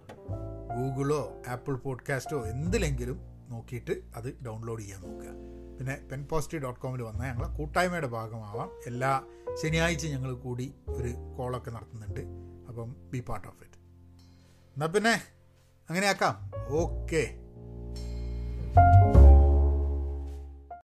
ഗൂഗിളോ 0.78 1.42
ആപ്പിൾ 1.48 1.76
പോഡ്കാസ്റ്റോ 1.76 2.46
എന്തിലെങ്കിലും 2.46 3.20
നോക്കിയിട്ട് 3.50 3.92
അത് 4.16 4.44
ഡൗൺലോഡ് 4.46 4.82
ചെയ്യാൻ 4.82 5.02
നോക്കുക. 5.02 5.30
പിന്നെ 5.78 6.08
പെൻ 6.12 6.26
പോസിറ്റീവ് 6.26 6.64
ഡോട്ട് 6.64 6.80
കോമിൽ 6.80 7.02
വന്നാൽ 7.02 7.34
ഞങ്ങൾ 7.34 7.58
കൂട്ടായ്മയുടെ 7.58 8.08
ഭാഗമാവാം. 8.08 8.72
എല്ലാ 8.88 9.24
ശനിയാഴ്ച 9.62 10.08
ഞങ്ങൾ 10.08 10.34
കൂടി 10.34 10.76
ഒരു 10.88 11.36
കോളൊക്കെ 11.38 11.72
നടത്തുന്നുണ്ട്. 11.72 12.22
അപ്പം 12.68 12.96
ബി 13.10 13.20
പാർട്ട് 13.20 13.48
ഓഫ് 13.48 13.64
ഇറ്റ് 13.64 13.78
എന്നാൽ 14.76 14.88
പിന്നെ 14.88 15.22
അങ്ങനെയാക്കാം. 15.90 16.52
ഓക്കെ 16.70 17.51